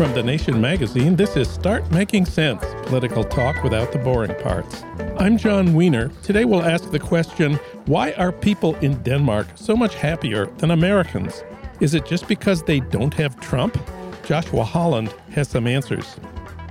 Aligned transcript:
From 0.00 0.14
The 0.14 0.22
Nation 0.22 0.58
magazine, 0.58 1.14
this 1.14 1.36
is 1.36 1.46
Start 1.46 1.90
Making 1.90 2.24
Sense 2.24 2.64
political 2.86 3.22
talk 3.22 3.62
without 3.62 3.92
the 3.92 3.98
boring 3.98 4.34
parts. 4.36 4.82
I'm 5.18 5.36
Jon 5.36 5.74
Wiener. 5.74 6.08
Today 6.22 6.46
we'll 6.46 6.62
ask 6.62 6.90
the 6.90 6.98
question 6.98 7.56
why 7.84 8.12
are 8.12 8.32
people 8.32 8.76
in 8.76 8.94
Denmark 9.02 9.48
so 9.56 9.76
much 9.76 9.94
happier 9.96 10.46
than 10.56 10.70
Americans? 10.70 11.44
Is 11.80 11.92
it 11.92 12.06
just 12.06 12.28
because 12.28 12.62
they 12.62 12.80
don't 12.80 13.12
have 13.12 13.38
Trump? 13.40 13.78
Joshua 14.24 14.64
Holland 14.64 15.14
has 15.32 15.50
some 15.50 15.66
answers. 15.66 16.16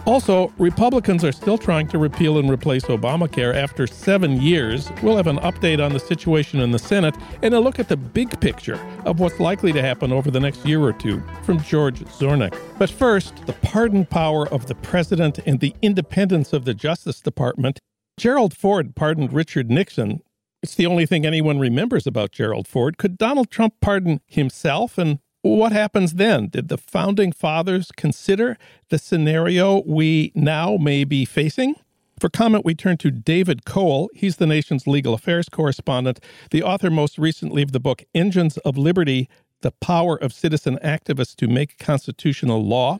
Also, 0.10 0.52
Republicans 0.58 1.24
are 1.24 1.32
still 1.32 1.56
trying 1.56 1.88
to 1.88 2.00
repeal 2.00 2.40
and 2.40 2.50
replace 2.50 2.86
Obamacare 2.86 3.54
after 3.54 3.86
seven 3.86 4.42
years. 4.42 4.92
We'll 5.04 5.16
have 5.16 5.28
an 5.28 5.38
update 5.38 5.86
on 5.86 5.94
the 5.94 6.00
situation 6.00 6.62
in 6.62 6.72
the 6.72 6.80
Senate 6.80 7.16
and 7.44 7.54
a 7.54 7.60
look 7.60 7.78
at 7.78 7.90
the 7.90 7.96
big 7.96 8.42
picture 8.42 8.80
of 9.06 9.20
what's 9.20 9.40
likely 9.40 9.72
to 9.72 9.84
happen 9.84 10.12
over 10.12 10.32
the 10.32 10.40
next 10.40 10.66
year 10.66 10.82
or 10.82 10.94
two 10.94 11.22
from 11.44 11.62
George 11.62 12.00
Zornick. 12.06 12.60
But 12.80 12.90
first, 12.90 13.46
the 13.46 13.54
pardon 13.54 14.04
power 14.04 14.48
of 14.48 14.66
the 14.66 14.74
president 14.74 15.38
and 15.46 15.60
the 15.60 15.76
independence 15.84 16.54
of 16.54 16.66
the 16.66 16.74
Justice 16.74 17.22
Department. 17.22 17.78
Gerald 18.18 18.58
Ford 18.58 18.96
pardoned 18.96 19.32
Richard 19.32 19.70
Nixon. 19.70 20.24
It's 20.64 20.74
the 20.74 20.88
only 20.88 21.06
thing 21.06 21.24
anyone 21.24 21.60
remembers 21.60 22.08
about 22.08 22.32
Gerald 22.32 22.68
Ford. 22.68 22.98
Could 22.98 23.20
Donald 23.20 23.52
Trump 23.52 23.76
pardon 23.80 24.22
himself 24.26 24.98
and 24.98 25.20
what 25.42 25.72
happens 25.72 26.16
then? 26.16 26.48
Did 26.48 26.68
the 26.68 26.78
founding 26.78 27.32
fathers 27.32 27.92
consider 27.96 28.58
the 28.90 28.98
scenario 28.98 29.84
we 29.86 30.32
now 30.36 30.78
may 30.78 31.04
be 31.04 31.26
facing? 31.26 31.76
For 32.20 32.30
comment, 32.30 32.66
we 32.66 32.76
turn 32.76 32.98
to 32.98 33.12
David 33.12 33.64
Cole. 33.64 34.10
He's 34.14 34.36
the 34.36 34.48
nation's 34.48 34.86
legal 34.86 35.14
affairs 35.14 35.48
correspondent, 35.48 36.20
the 36.52 36.62
author 36.64 36.90
most 36.90 37.18
recently 37.18 37.62
of 37.62 37.72
the 37.72 37.80
book 37.80 38.04
Engines 38.14 38.58
of 38.60 38.78
Liberty 38.78 39.30
The 39.62 39.72
Power 39.72 40.18
of 40.18 40.34
Citizen 40.34 40.78
Activists 40.84 41.36
to 41.38 41.48
Make 41.48 41.78
Constitutional 41.78 42.62
Law. 42.62 43.00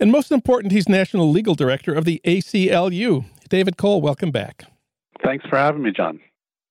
And 0.00 0.10
most 0.10 0.32
important, 0.32 0.72
he's 0.72 0.88
national 0.88 1.30
legal 1.30 1.54
director 1.54 1.94
of 1.94 2.04
the 2.04 2.20
ACLU. 2.24 3.24
David 3.48 3.76
Cole, 3.76 4.00
welcome 4.00 4.32
back. 4.32 4.64
Thanks 5.22 5.46
for 5.48 5.56
having 5.56 5.82
me, 5.82 5.92
Jon. 5.92 6.18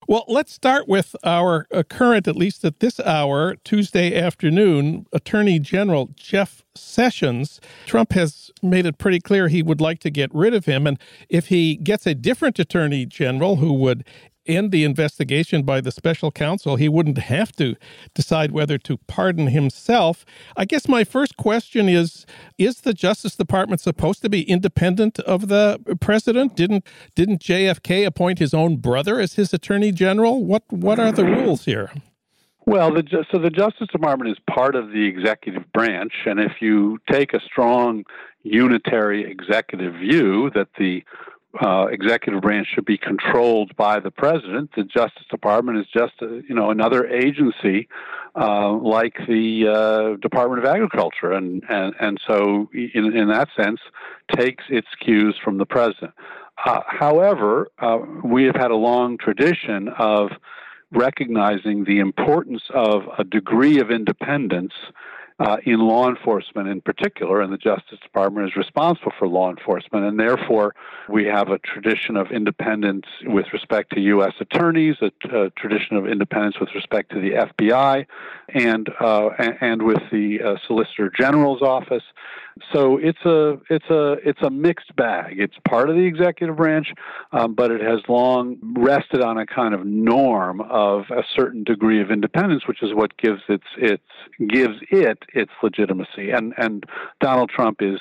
Well, 0.10 0.24
let's 0.30 0.54
start 0.54 0.88
with 0.88 1.18
our 1.26 1.68
uh, 1.70 1.84
current, 1.84 2.30
at 2.30 2.38
least 2.38 2.64
at 2.64 2.80
this 2.80 2.98
hour, 3.02 3.58
Tuesday 3.66 4.18
afternoon, 4.18 5.06
Attorney 5.12 5.60
General 5.60 6.12
Jeff 6.16 6.64
Sessions. 6.76 7.60
Trump 7.86 8.14
has 8.14 8.50
made 8.64 8.86
it 8.86 9.00
pretty 9.00 9.20
clear 9.20 9.50
he 9.50 9.62
would 9.62 9.82
like 9.82 10.00
to 10.00 10.10
get 10.10 10.34
rid 10.34 10.54
of 10.54 10.64
him. 10.64 10.88
And 10.88 10.98
if 11.28 11.48
he 11.48 11.76
gets 11.76 12.08
a 12.08 12.16
different 12.16 12.58
Attorney 12.58 13.06
General 13.06 13.58
who 13.58 13.74
would 13.74 14.08
end 14.48 14.72
the 14.72 14.84
investigation 14.84 15.64
by 15.64 15.82
the 15.82 15.92
special 15.92 16.32
counsel, 16.32 16.76
he 16.76 16.90
wouldn't 16.90 17.18
have 17.18 17.52
to 17.54 17.76
decide 18.14 18.52
whether 18.52 18.78
to 18.80 18.98
pardon 19.08 19.48
himself. 19.48 20.26
I 20.56 20.66
guess 20.66 20.88
my 20.88 21.04
first 21.04 21.38
question 21.38 21.90
is 21.90 22.26
is 22.58 22.82
the 22.82 22.94
Justice 22.94 23.36
Department 23.36 23.82
supposed 23.82 24.22
to 24.22 24.30
be 24.30 24.44
independent 24.44 25.20
of 25.20 25.48
the 25.48 25.80
president? 26.00 26.56
Didn't 26.56 26.86
didn't 27.16 27.42
JFK 27.42 28.06
appoint 28.06 28.40
his 28.40 28.54
own 28.54 28.78
brother 28.78 29.20
as 29.20 29.34
his 29.34 29.54
attorney 29.54 29.92
general? 29.92 30.44
What 30.44 30.64
what 30.70 31.00
are 31.00 31.12
the 31.12 31.26
rules 31.26 31.66
here? 31.66 31.92
Well, 32.66 32.94
the, 32.94 33.26
so 33.32 33.40
the 33.40 33.50
Justice 33.50 33.88
Department 33.94 34.30
is 34.30 34.38
part 34.54 34.76
of 34.76 34.90
the 34.92 35.06
executive 35.06 35.72
branch, 35.72 36.12
and 36.26 36.38
if 36.38 36.52
you 36.60 37.00
take 37.10 37.34
a 37.34 37.40
strong 37.40 38.04
unitary 38.44 39.30
executive 39.30 39.94
view 39.94 40.52
that 40.54 40.68
the 40.78 41.04
uh, 41.62 41.88
executive 41.88 42.42
branch 42.42 42.68
should 42.74 42.86
be 42.86 42.98
controlled 42.98 43.76
by 43.76 44.00
the 44.00 44.12
president. 44.12 44.72
The 44.76 44.84
Justice 44.84 45.26
Department 45.30 45.80
is 45.80 45.86
just 45.94 46.14
a, 46.22 46.42
you 46.48 46.54
know 46.54 46.70
another 46.70 47.08
agency 47.08 47.88
uh, 48.36 48.72
like 48.74 49.16
the 49.28 49.68
uh, 49.68 50.18
Department 50.22 50.64
of 50.64 50.66
Agriculture, 50.70 51.32
and 51.32 51.64
and 51.70 51.94
and 52.00 52.20
so 52.28 52.70
in 52.74 53.16
in 53.16 53.30
that 53.30 53.50
sense 53.56 53.80
takes 54.36 54.66
its 54.70 54.88
cues 55.00 55.36
from 55.44 55.58
the 55.58 55.66
president. 55.66 56.14
Uh, 56.66 56.82
however, 56.88 57.70
uh, 57.80 58.00
we 58.24 58.44
have 58.44 58.56
had 58.56 58.72
a 58.72 58.76
long 58.76 59.18
tradition 59.18 59.90
of 59.98 60.32
recognizing 60.92 61.84
the 61.84 62.00
importance 62.00 62.64
of 62.74 63.04
a 63.18 63.24
degree 63.24 63.80
of 63.80 63.92
independence 63.92 64.74
uh, 65.40 65.58
in 65.66 65.80
law 65.80 66.10
enforcement 66.10 66.68
in 66.68 66.82
particular, 66.82 67.42
and 67.42 67.54
the 67.54 67.58
Justice 67.58 68.00
Department 68.02 68.48
is 68.48 68.56
responsible 68.56 69.12
for 69.20 69.28
law 69.28 69.50
enforcement, 69.52 70.06
and 70.06 70.20
therefore 70.20 70.74
we 71.08 71.26
have 71.26 71.50
a 71.50 71.60
tradition 71.60 72.18
of 72.18 72.32
independence 72.32 73.06
with 73.24 73.46
respect 73.54 73.94
to 73.94 74.02
U.S. 74.02 74.34
attorneys, 74.40 74.96
a, 75.02 75.52
tradition 75.52 75.96
of 75.96 76.08
independence 76.08 76.60
with 76.60 76.74
respect 76.74 77.12
to 77.12 77.20
the 77.20 77.32
FBI, 77.32 78.06
and 78.50 78.90
uh, 79.00 79.30
and 79.62 79.84
with 79.84 80.02
the 80.12 80.42
uh, 80.42 80.56
Solicitor 80.66 81.12
General's 81.16 81.62
office. 81.62 82.04
So 82.74 82.98
it's 82.98 83.24
a 83.26 83.60
it's 83.70 83.90
a 83.90 84.14
it's 84.26 84.42
a 84.42 84.50
mixed 84.50 84.96
bag. 84.96 85.40
It's 85.40 85.56
part 85.68 85.90
of 85.90 85.96
the 85.96 86.04
executive 86.04 86.56
branch, 86.56 86.88
um, 87.32 87.56
but 87.56 87.72
it 87.72 87.82
has 87.82 88.00
long 88.08 88.58
rested 88.78 89.22
on 89.22 89.38
a 89.38 89.46
kind 89.46 89.74
of 89.74 89.86
norm 89.86 90.62
of 90.62 91.06
a 91.10 91.24
certain 91.36 91.64
degree 91.64 92.02
of 92.02 92.12
independence, 92.12 92.68
which 92.68 92.82
is 92.84 92.94
what 92.94 93.18
gives 93.18 93.42
its 93.50 93.66
its 93.78 94.04
gives 94.50 94.76
it 94.92 95.20
its 95.34 95.52
legitimacy. 95.62 96.32
And 96.32 96.54
and 96.58 96.86
Donald 97.20 97.50
Trump 97.50 97.82
is, 97.82 98.00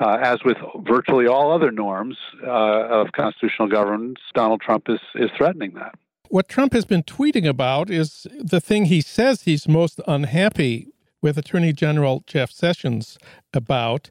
uh, 0.00 0.18
as 0.22 0.38
with 0.44 0.56
virtually 0.80 1.26
all 1.26 1.52
other 1.52 1.70
norms 1.70 2.16
uh, 2.46 2.50
of 2.50 3.08
constitutional 3.12 3.68
governance, 3.68 4.18
Donald 4.34 4.60
Trump 4.60 4.88
is 4.88 5.00
is 5.14 5.30
threatening 5.36 5.74
that. 5.74 5.94
What 6.30 6.48
Trump 6.48 6.74
has 6.74 6.84
been 6.84 7.04
tweeting 7.04 7.48
about 7.48 7.88
is 7.88 8.26
the 8.38 8.60
thing 8.60 8.84
he 8.86 9.00
says 9.00 9.42
he's 9.42 9.66
most 9.66 9.98
unhappy 10.06 10.88
with 11.22 11.38
Attorney 11.38 11.72
General 11.72 12.22
Jeff 12.26 12.50
Sessions 12.50 13.18
about 13.52 14.10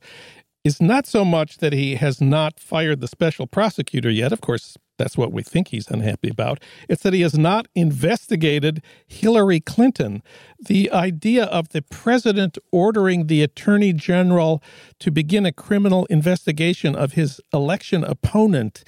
is 0.63 0.81
not 0.81 1.07
so 1.07 1.23
much 1.23 1.59
that 1.59 1.73
he 1.73 1.95
has 1.95 2.19
not 2.19 2.59
fired 2.59 2.99
the 2.99 3.07
special 3.07 3.47
prosecutor 3.47 4.09
yet. 4.09 4.33
Of 4.33 4.41
course, 4.41 4.77
that's 4.97 5.17
what 5.17 5.31
we 5.31 5.43
think 5.43 5.69
he's 5.69 5.87
unhappy 5.89 6.29
about. 6.29 6.61
It's 6.89 7.03
that 7.03 7.13
he 7.13 7.21
has 7.21 7.37
not 7.37 7.67
investigated 7.75 8.83
Hillary 9.07 9.59
Clinton. 9.59 10.23
The 10.59 10.91
idea 10.91 11.45
of 11.45 11.69
the 11.69 11.83
president 11.83 12.57
ordering 12.71 13.27
the 13.27 13.43
attorney 13.43 13.93
general 13.93 14.61
to 14.99 15.11
begin 15.11 15.45
a 15.45 15.51
criminal 15.51 16.05
investigation 16.05 16.95
of 16.95 17.13
his 17.13 17.39
election 17.53 18.03
opponent. 18.03 18.83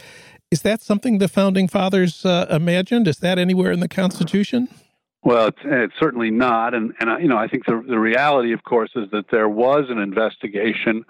Is 0.51 0.63
that 0.63 0.81
something 0.81 1.19
the 1.19 1.27
founding 1.27 1.67
fathers 1.67 2.25
uh, 2.25 2.47
imagined? 2.49 3.07
Is 3.07 3.17
that 3.17 3.37
anywhere 3.37 3.71
in 3.71 3.79
the 3.79 3.87
Constitution? 3.87 4.67
Well, 5.21 5.47
it's, 5.47 5.59
it's, 5.65 5.93
certainly 5.99 6.31
not, 6.31 6.73
and 6.73 6.93
and 7.01 7.21
you 7.21 7.27
know 7.27 7.37
I 7.37 7.49
think 7.49 7.65
the 7.65 7.83
the 7.85 7.99
reality, 7.99 8.53
of 8.53 8.63
course, 8.63 8.91
is 8.95 9.11
that 9.11 9.25
there 9.31 9.49
was 9.49 9.85
an 9.89 9.97
investigation 9.97 11.03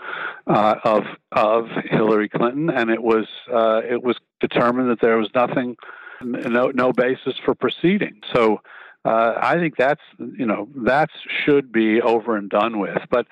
uh, 0.48 0.76
of 0.84 1.04
of 1.32 1.68
Hillary 1.86 2.28
Clinton, 2.28 2.72
and 2.72 2.90
it 2.90 3.04
was 3.04 3.28
uh, 3.54 3.82
it 3.88 4.04
was 4.04 4.18
determined 4.40 4.90
that 4.90 5.00
there 5.00 5.18
was 5.18 5.30
nothing, 5.36 5.78
no 6.24 6.72
no 6.72 6.92
basis 6.92 7.36
for 7.46 7.54
proceeding. 7.54 8.22
So 8.34 8.62
uh, 9.06 9.34
I 9.38 9.58
think 9.58 9.76
that's 9.78 10.02
you 10.18 10.46
know 10.48 10.68
that 10.78 11.12
should 11.46 11.72
be 11.72 12.02
over 12.02 12.36
and 12.36 12.50
done 12.50 12.80
with. 12.80 12.98
But 13.12 13.28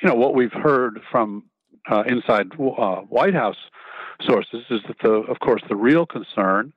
you 0.00 0.08
know 0.08 0.14
what 0.14 0.34
we've 0.34 0.52
heard 0.52 1.00
from 1.10 1.44
uh, 1.90 2.04
inside 2.06 2.52
uh, 2.58 3.02
White 3.02 3.34
House 3.34 3.58
sources 4.22 4.64
is 4.70 4.80
that 4.88 4.96
the 5.02 5.12
of 5.12 5.40
course 5.40 5.62
the 5.68 5.76
real 5.76 6.06
concern 6.06 6.72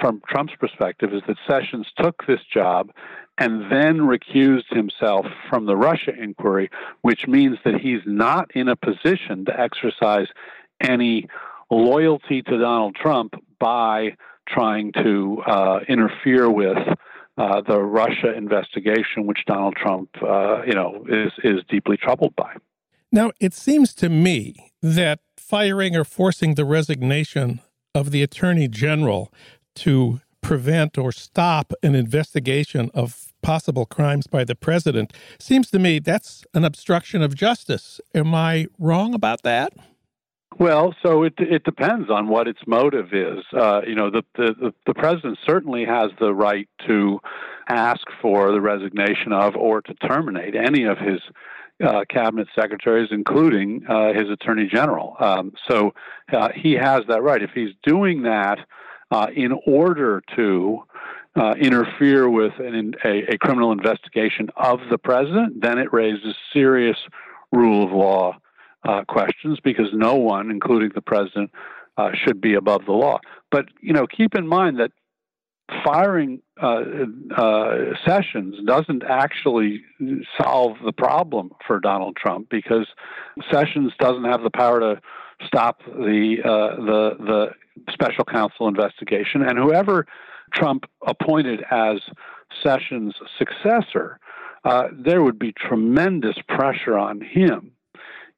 from 0.00 0.22
Trump's 0.28 0.54
perspective 0.58 1.12
is 1.12 1.22
that 1.26 1.36
Sessions 1.46 1.86
took 1.96 2.26
this 2.26 2.40
job 2.52 2.90
and 3.38 3.70
then 3.70 3.98
recused 3.98 4.68
himself 4.70 5.26
from 5.48 5.66
the 5.66 5.76
Russia 5.76 6.12
inquiry, 6.18 6.70
which 7.02 7.26
means 7.26 7.58
that 7.64 7.80
he's 7.80 8.02
not 8.04 8.50
in 8.54 8.68
a 8.68 8.76
position 8.76 9.44
to 9.44 9.58
exercise 9.58 10.26
any 10.80 11.28
loyalty 11.70 12.42
to 12.42 12.58
Donald 12.58 12.96
Trump 12.96 13.34
by 13.58 14.16
trying 14.48 14.92
to 14.92 15.42
uh, 15.46 15.80
interfere 15.88 16.50
with 16.50 16.78
uh, 17.36 17.60
the 17.60 17.78
Russia 17.78 18.34
investigation, 18.34 19.26
which 19.26 19.44
Donald 19.46 19.76
Trump, 19.76 20.10
uh, 20.22 20.62
you 20.66 20.72
know, 20.72 21.04
is 21.08 21.32
is 21.44 21.62
deeply 21.68 21.96
troubled 21.96 22.34
by. 22.34 22.54
Now, 23.12 23.30
it 23.40 23.54
seems 23.54 23.94
to 23.94 24.08
me 24.08 24.72
that 24.82 25.20
firing 25.36 25.96
or 25.96 26.04
forcing 26.04 26.54
the 26.54 26.64
resignation 26.64 27.60
of 27.94 28.10
the 28.10 28.22
attorney 28.22 28.68
general 28.68 29.32
to 29.78 30.20
prevent 30.40 30.96
or 30.96 31.12
stop 31.12 31.72
an 31.82 31.94
investigation 31.94 32.90
of 32.94 33.32
possible 33.42 33.86
crimes 33.86 34.26
by 34.26 34.44
the 34.44 34.54
president 34.54 35.12
seems 35.38 35.70
to 35.70 35.78
me 35.78 35.98
that's 35.98 36.44
an 36.54 36.64
obstruction 36.64 37.22
of 37.22 37.34
justice. 37.34 38.00
Am 38.14 38.34
I 38.34 38.66
wrong 38.78 39.14
about 39.14 39.42
that? 39.42 39.72
Well, 40.58 40.94
so 41.04 41.22
it 41.22 41.34
it 41.38 41.62
depends 41.62 42.10
on 42.10 42.28
what 42.28 42.48
its 42.48 42.60
motive 42.66 43.12
is. 43.12 43.44
Uh, 43.52 43.82
you 43.86 43.94
know, 43.94 44.10
the, 44.10 44.24
the 44.34 44.74
the 44.86 44.94
president 44.94 45.38
certainly 45.46 45.84
has 45.84 46.10
the 46.18 46.34
right 46.34 46.68
to 46.86 47.20
ask 47.68 48.00
for 48.20 48.50
the 48.50 48.60
resignation 48.60 49.32
of 49.32 49.54
or 49.54 49.80
to 49.82 49.94
terminate 49.94 50.56
any 50.56 50.84
of 50.84 50.98
his 50.98 51.20
uh, 51.86 52.04
cabinet 52.10 52.48
secretaries, 52.58 53.10
including 53.12 53.84
uh, 53.88 54.12
his 54.12 54.28
attorney 54.30 54.68
general. 54.72 55.14
Um, 55.20 55.52
so 55.68 55.92
uh, 56.32 56.48
he 56.54 56.72
has 56.72 57.02
that 57.08 57.22
right. 57.22 57.42
If 57.42 57.50
he's 57.54 57.74
doing 57.84 58.22
that 58.22 58.58
uh, 59.10 59.26
in 59.34 59.52
order 59.66 60.22
to 60.36 60.82
uh, 61.36 61.54
interfere 61.54 62.28
with 62.28 62.52
an, 62.58 62.94
a, 63.04 63.34
a, 63.34 63.38
criminal 63.38 63.70
investigation 63.72 64.48
of 64.56 64.80
the 64.90 64.98
president, 64.98 65.60
then 65.60 65.78
it 65.78 65.92
raises 65.92 66.34
serious 66.52 66.96
rule 67.52 67.84
of 67.84 67.92
law 67.92 68.36
uh, 68.84 69.04
questions 69.04 69.58
because 69.62 69.88
no 69.92 70.16
one, 70.16 70.50
including 70.50 70.90
the 70.94 71.02
president, 71.02 71.50
should 72.14 72.40
be 72.40 72.54
above 72.54 72.84
the 72.86 72.92
law. 72.92 73.18
But 73.50 73.66
you 73.80 73.92
know, 73.92 74.06
keep 74.06 74.36
in 74.36 74.46
mind 74.46 74.78
that 74.78 74.92
firing 75.84 76.40
uh, 76.60 76.82
uh, 77.36 77.76
Sessions 78.06 78.56
doesn't 78.66 79.02
actually 79.04 79.82
solve 80.40 80.76
the 80.84 80.92
problem 80.92 81.50
for 81.66 81.80
Donald 81.80 82.16
Trump 82.16 82.48
because 82.50 82.86
Sessions 83.50 83.92
doesn't 83.98 84.24
have 84.24 84.42
the 84.42 84.50
power 84.50 84.80
to 84.80 85.00
stop 85.46 85.82
the 85.84 86.36
uh, 86.44 86.76
the 86.76 87.16
the 87.18 87.92
special 87.92 88.24
counsel 88.24 88.68
investigation, 88.68 89.42
and 89.42 89.58
whoever 89.58 90.06
Trump 90.52 90.84
appointed 91.06 91.62
as 91.70 91.98
Sessions' 92.62 93.14
successor, 93.38 94.18
uh, 94.64 94.88
there 94.92 95.22
would 95.22 95.38
be 95.38 95.52
tremendous 95.52 96.36
pressure 96.48 96.96
on 96.96 97.20
him 97.20 97.72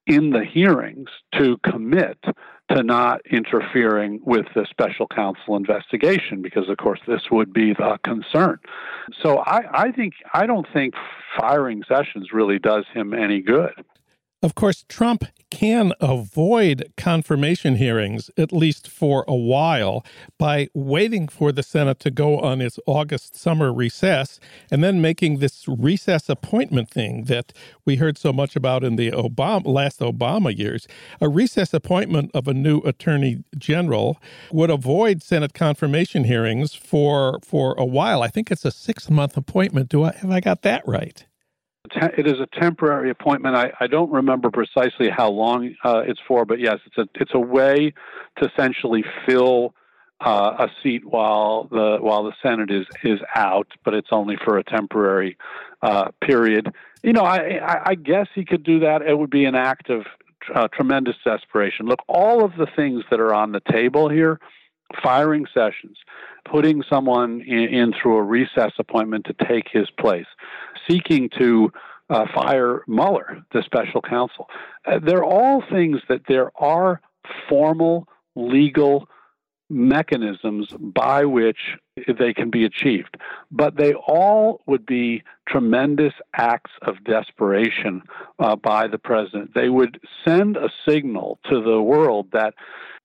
in 0.07 0.31
the 0.31 0.45
hearings 0.45 1.09
to 1.39 1.57
commit 1.59 2.19
to 2.71 2.83
not 2.83 3.21
interfering 3.31 4.21
with 4.25 4.47
the 4.55 4.67
special 4.71 5.07
counsel 5.07 5.57
investigation 5.57 6.41
because 6.43 6.69
of 6.69 6.77
course 6.79 7.01
this 7.07 7.23
would 7.31 7.53
be 7.53 7.73
the 7.73 7.99
concern. 8.05 8.59
So 9.23 9.39
i, 9.39 9.87
I 9.87 9.93
think 9.93 10.15
i 10.33 10.47
don't 10.47 10.67
think 10.73 10.95
firing 11.39 11.83
sessions 11.89 12.33
really 12.33 12.59
does 12.59 12.85
him 12.93 13.13
any 13.13 13.41
good 13.41 13.85
of 14.43 14.55
course, 14.55 14.85
Trump 14.89 15.25
can 15.51 15.93
avoid 16.01 16.93
confirmation 16.97 17.77
hearings, 17.77 18.31
at 18.39 18.53
least 18.53 18.89
for 18.89 19.25
a 19.29 19.35
while, 19.35 20.05
by 20.39 20.69
waiting 20.75 21.29
for 21.29 21.53
the 21.53 21.63
Senate 21.63 21.99
to 22.01 22.11
go 22.11 22.39
on 22.39 22.61
its 22.61 22.79
August 22.87 23.37
summer 23.37 23.73
recess 23.73 24.41
and 24.71 24.83
then 24.83 25.01
making 25.01 25.39
this 25.39 25.67
recess 25.69 26.29
appointment 26.29 26.89
thing 26.89 27.25
that 27.25 27.53
we 27.85 27.97
heard 27.97 28.17
so 28.17 28.33
much 28.33 28.57
about 28.57 28.85
in 28.85 28.97
the 28.97 29.11
Obama, 29.11 29.67
last 29.67 30.01
Obama 30.01 30.57
years. 30.57 30.87
A 31.21 31.29
recess 31.29 31.75
appointment 31.75 32.31
of 32.33 32.49
a 32.49 32.55
new 32.55 32.79
attorney 32.79 33.45
general 33.59 34.19
would 34.53 34.71
avoid 34.71 35.23
Senate 35.23 35.53
confirmation 35.53 36.25
hearings 36.25 36.75
for 36.75 37.41
for 37.45 37.75
a 37.77 37.85
while. 37.85 38.23
I 38.23 38.29
think 38.29 38.51
it's 38.51 38.65
a 38.65 38.71
six 38.71 39.11
month 39.11 39.37
appointment. 39.37 39.89
Do 39.91 40.05
I 40.05 40.15
have 40.15 40.31
I 40.31 40.41
got 40.41 40.63
that 40.63 40.87
right? 40.87 41.27
It 42.17 42.27
is 42.27 42.41
a 42.41 42.47
temporary 42.61 43.11
appointment. 43.11 43.57
I, 43.57 43.73
I 43.81 43.87
don't 43.87 44.11
remember 44.11 44.51
precisely 44.51 45.09
how 45.09 45.31
long 45.31 45.75
uh, 45.85 46.03
it's 46.07 46.21
for, 46.27 46.45
but 46.45 46.61
yes, 46.61 46.79
it's 46.87 46.99
a 46.99 47.07
it's 47.21 47.33
a 47.35 47.41
way 47.41 47.93
to 48.39 48.51
essentially 48.51 49.05
fill 49.27 49.75
uh, 50.21 50.67
a 50.67 50.69
seat 50.83 51.05
while 51.05 51.69
the 51.71 51.99
while 52.01 52.25
the 52.25 52.33
Senate 52.43 52.71
is 52.71 52.87
is 53.03 53.21
out, 53.35 53.69
but 53.85 53.95
it's 53.95 54.09
only 54.11 54.37
for 54.45 54.59
a 54.59 54.65
temporary 54.65 55.37
uh, 55.83 56.11
period. 56.23 56.73
You 57.03 57.13
know, 57.13 57.23
I, 57.23 57.59
I, 57.65 57.81
I 57.91 57.95
guess 57.95 58.27
he 58.35 58.45
could 58.45 58.63
do 58.63 58.81
that. 58.81 59.03
It 59.03 59.19
would 59.19 59.31
be 59.31 59.47
an 59.47 59.55
act 59.55 59.89
of 59.89 60.03
uh, 60.55 60.69
tremendous 60.69 61.17
desperation. 61.25 61.87
Look, 61.87 62.01
all 62.09 62.45
of 62.45 62.53
the 62.57 62.67
things 62.77 63.05
that 63.11 63.21
are 63.21 63.35
on 63.35 63.53
the 63.53 63.61
table 63.71 64.09
here 64.09 64.39
firing 65.03 65.47
sessions, 65.55 65.97
putting 66.51 66.83
someone 66.91 67.43
in, 67.47 67.59
in, 67.59 67.93
through 67.93 68.17
a 68.17 68.23
recess 68.23 68.73
appointment 68.79 69.27
to 69.27 69.47
take 69.47 69.67
his 69.71 69.89
place, 69.99 70.27
seeking 70.91 71.31
to 71.39 71.73
uh, 72.09 72.27
fire 72.35 72.83
Mueller, 72.89 73.43
the 73.53 73.63
special 73.63 74.03
counsel. 74.03 74.49
Uh, 74.85 74.99
they're 74.99 75.25
all 75.25 75.63
things 75.71 76.01
that 76.09 76.23
there 76.29 76.51
are 76.61 77.01
formal 77.49 78.09
legal 78.35 79.09
mechanisms 79.71 80.67
by 80.81 81.25
which 81.25 81.59
they 82.19 82.35
can 82.35 82.51
be 82.51 82.65
achieved. 82.65 83.17
But 83.53 83.77
they 83.77 83.95
all 83.95 84.61
would 84.67 84.85
be 84.85 85.23
tremendous 85.49 86.13
acts 86.35 86.73
of 86.83 87.05
desperation 87.05 88.03
uh, 88.41 88.57
by 88.57 88.89
the 88.89 88.99
president. 88.99 89.55
They 89.55 89.69
would 89.69 90.01
send 90.27 90.57
a 90.57 90.71
signal 90.89 91.39
to 91.49 91.63
the 91.63 91.81
world 91.81 92.29
that 92.33 92.55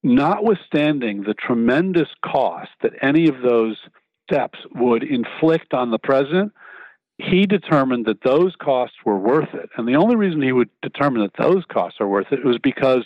notwithstanding 0.01 1.23
the 1.23 1.35
tremendous 1.35 2.09
cost 2.23 2.71
that 2.81 2.93
any 3.01 3.27
of 3.27 3.41
those 3.41 3.77
steps 4.27 4.57
would 4.73 5.03
inflict 5.03 5.73
on 5.73 5.91
the 5.91 5.99
president, 5.99 6.51
he 7.17 7.45
determined 7.45 8.05
that 8.05 8.23
those 8.23 8.55
costs 8.55 8.97
were 9.05 9.17
worth 9.17 9.53
it. 9.53 9.69
And 9.77 9.87
the 9.87 9.95
only 9.95 10.15
reason 10.15 10.41
he 10.41 10.51
would 10.51 10.69
determine 10.81 11.21
that 11.21 11.41
those 11.41 11.63
costs 11.65 12.01
are 12.01 12.07
worth 12.07 12.31
it 12.31 12.43
was 12.43 12.57
because 12.61 13.05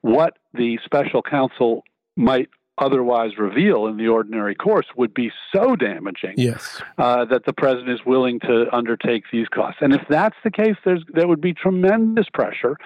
what 0.00 0.38
the 0.54 0.78
special 0.84 1.22
counsel 1.22 1.84
might 2.16 2.48
otherwise 2.80 3.38
reveal 3.38 3.86
in 3.86 3.96
the 3.96 4.08
ordinary 4.08 4.54
course 4.54 4.86
would 4.96 5.14
be 5.14 5.30
so 5.52 5.76
damaging 5.76 6.34
yes. 6.36 6.82
uh, 6.98 7.24
that 7.26 7.44
the 7.44 7.52
president 7.52 7.90
is 7.90 8.04
willing 8.06 8.40
to 8.40 8.66
undertake 8.72 9.24
these 9.30 9.46
costs. 9.48 9.80
And 9.82 9.92
if 9.92 10.02
that's 10.08 10.36
the 10.42 10.50
case, 10.50 10.76
there's, 10.84 11.04
there 11.12 11.28
would 11.28 11.40
be 11.40 11.52
tremendous 11.52 12.26
pressure 12.32 12.76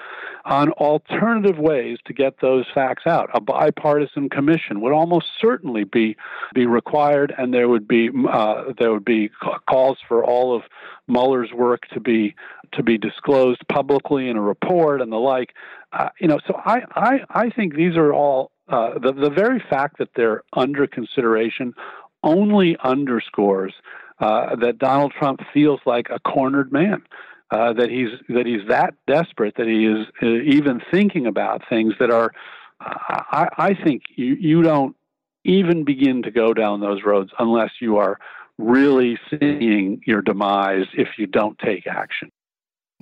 on 0.45 0.71
alternative 0.73 1.59
ways 1.59 1.99
to 2.05 2.13
get 2.13 2.41
those 2.41 2.67
facts 2.75 3.07
out. 3.07 3.31
A 3.35 3.41
bipartisan 3.41 4.29
commission 4.29 4.81
would 4.81 4.93
almost 4.93 5.27
certainly 5.41 5.85
be 5.85 6.17
be 6.55 6.67
required, 6.67 7.33
and 7.39 7.55
there 7.55 7.69
would 7.69 7.89
be 7.89 8.11
uh, 8.31 8.65
there 8.79 8.93
would 8.93 9.05
be 9.05 9.31
calls 9.69 9.99
for 10.07 10.25
all 10.25 10.55
of 10.55 10.63
Mueller's 11.09 11.53
work 11.53 11.89
to 11.95 12.01
be 12.01 12.35
to 12.73 12.83
be 12.83 12.99
disclosed 12.99 13.63
publicly 13.69 14.29
in 14.29 14.37
a 14.37 14.43
report 14.43 15.01
and 15.01 15.11
the 15.11 15.17
like. 15.17 15.55
Uh, 15.93 16.09
you 16.21 16.27
know, 16.27 16.39
so 16.47 16.61
I, 16.65 16.83
I 16.95 17.21
I 17.31 17.51
think 17.51 17.75
these 17.75 17.97
are 17.97 18.13
all 18.13 18.51
uh, 18.69 18.99
the, 18.99 19.13
the 19.13 19.31
very 19.31 19.63
fact 19.71 19.99
that 19.99 20.09
they're 20.17 20.43
under 20.53 20.87
consideration 20.87 21.75
only 22.23 22.77
underscores 22.83 23.75
uh, 24.21 24.57
that 24.57 24.79
Donald 24.79 25.13
Trump 25.13 25.41
feels 25.53 25.81
like 25.85 26.09
a 26.11 26.19
cornered 26.21 26.73
man. 26.73 27.03
Uh, 27.51 27.73
that 27.75 27.91
he's 27.91 28.09
that 28.29 28.47
he's 28.47 28.67
that 28.69 28.95
desperate 29.07 29.55
that 29.57 29.67
he 29.67 29.85
is 29.87 30.07
uh, 30.23 30.27
even 30.27 30.81
thinking 30.91 31.27
about 31.27 31.63
things 31.69 31.93
that 32.01 32.11
are. 32.11 32.33
I, 32.81 33.49
I 33.57 33.75
think 33.75 34.03
you, 34.17 34.35
you 34.35 34.63
don't 34.63 34.97
even 35.45 35.85
begin 35.85 36.23
to 36.23 36.31
go 36.31 36.55
down 36.55 36.81
those 36.81 37.03
roads 37.05 37.31
unless 37.39 37.71
you 37.81 37.99
are 37.99 38.19
really 38.59 39.19
seeing 39.31 40.01
your 40.07 40.23
demise 40.23 40.87
if 40.95 41.09
you 41.19 41.27
don't 41.27 41.59
take 41.59 41.87
action. 41.87 42.33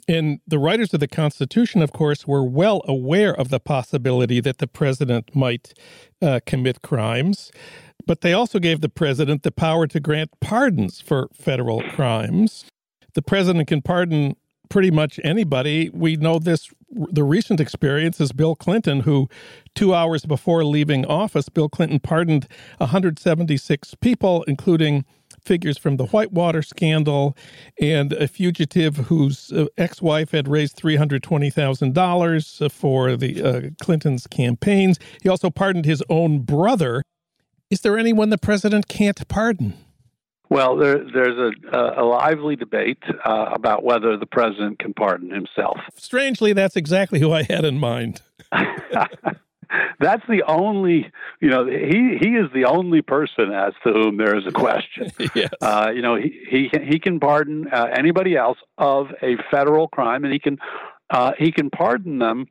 And 0.08 0.40
the 0.46 0.58
writers 0.58 0.92
of 0.92 1.00
the 1.00 1.08
Constitution, 1.08 1.80
of 1.80 1.92
course, 1.92 2.26
were 2.26 2.44
well 2.44 2.82
aware 2.86 3.34
of 3.34 3.50
the 3.50 3.60
possibility 3.60 4.40
that 4.40 4.58
the 4.58 4.66
president 4.66 5.34
might 5.34 5.74
uh, 6.20 6.40
commit 6.44 6.82
crimes, 6.82 7.52
but 8.06 8.20
they 8.20 8.32
also 8.32 8.58
gave 8.58 8.80
the 8.80 8.88
president 8.88 9.42
the 9.42 9.52
power 9.52 9.86
to 9.86 10.00
grant 10.00 10.30
pardons 10.40 11.00
for 11.00 11.28
federal 11.32 11.82
crimes. 11.90 12.64
The 13.14 13.22
president 13.22 13.68
can 13.68 13.82
pardon 13.82 14.34
pretty 14.68 14.90
much 14.90 15.20
anybody. 15.22 15.90
We 15.92 16.16
know 16.16 16.38
this. 16.38 16.68
The 16.90 17.22
recent 17.22 17.60
experience 17.60 18.20
is 18.20 18.32
Bill 18.32 18.56
Clinton, 18.56 19.00
who 19.00 19.28
two 19.74 19.94
hours 19.94 20.24
before 20.24 20.64
leaving 20.64 21.04
office, 21.06 21.48
Bill 21.48 21.68
Clinton 21.68 22.00
pardoned 22.00 22.48
176 22.78 23.94
people, 24.00 24.44
including 24.44 25.04
figures 25.44 25.78
from 25.78 25.96
the 25.96 26.06
Whitewater 26.06 26.62
scandal 26.62 27.36
and 27.80 28.12
a 28.12 28.28
fugitive 28.28 28.96
whose 28.96 29.52
uh, 29.52 29.66
ex 29.76 30.00
wife 30.00 30.30
had 30.30 30.48
raised 30.48 30.76
$320,000 30.76 32.72
for 32.72 33.16
the 33.16 33.42
uh, 33.42 33.60
Clinton's 33.80 34.26
campaigns. 34.26 34.98
He 35.22 35.28
also 35.28 35.50
pardoned 35.50 35.84
his 35.84 36.02
own 36.08 36.40
brother. 36.40 37.02
Is 37.70 37.80
there 37.80 37.98
anyone 37.98 38.30
the 38.30 38.38
president 38.38 38.88
can't 38.88 39.26
pardon? 39.28 39.74
Well, 40.50 40.76
there, 40.76 40.98
there's 40.98 41.54
a, 41.72 41.78
a, 41.96 42.04
lively 42.04 42.56
debate 42.56 43.02
uh, 43.24 43.46
about 43.54 43.84
whether 43.84 44.18
the 44.18 44.26
president 44.26 44.78
can 44.80 44.92
pardon 44.92 45.30
himself. 45.30 45.78
Strangely, 45.96 46.52
that's 46.52 46.76
exactly 46.76 47.20
who 47.20 47.32
I 47.32 47.44
had 47.44 47.64
in 47.64 47.78
mind. 47.78 48.20
that's 50.00 50.22
the 50.28 50.42
only 50.46 51.10
you 51.40 51.48
know 51.48 51.66
he 51.66 52.18
he 52.20 52.30
is 52.30 52.50
the 52.54 52.64
only 52.66 53.02
person 53.02 53.52
as 53.52 53.72
to 53.84 53.92
whom 53.92 54.16
there 54.16 54.36
is 54.36 54.46
a 54.46 54.52
question. 54.52 55.10
yes. 55.34 55.50
Uh, 55.60 55.90
you 55.94 56.02
know 56.02 56.16
he 56.16 56.40
he 56.48 56.70
he 56.84 56.98
can 56.98 57.20
pardon 57.20 57.68
uh, 57.68 57.88
anybody 57.96 58.36
else 58.36 58.58
of 58.78 59.08
a 59.22 59.36
federal 59.50 59.88
crime, 59.88 60.24
and 60.24 60.32
he 60.32 60.38
can 60.38 60.58
uh, 61.10 61.32
he 61.38 61.52
can 61.52 61.70
pardon 61.70 62.18
them 62.18 62.46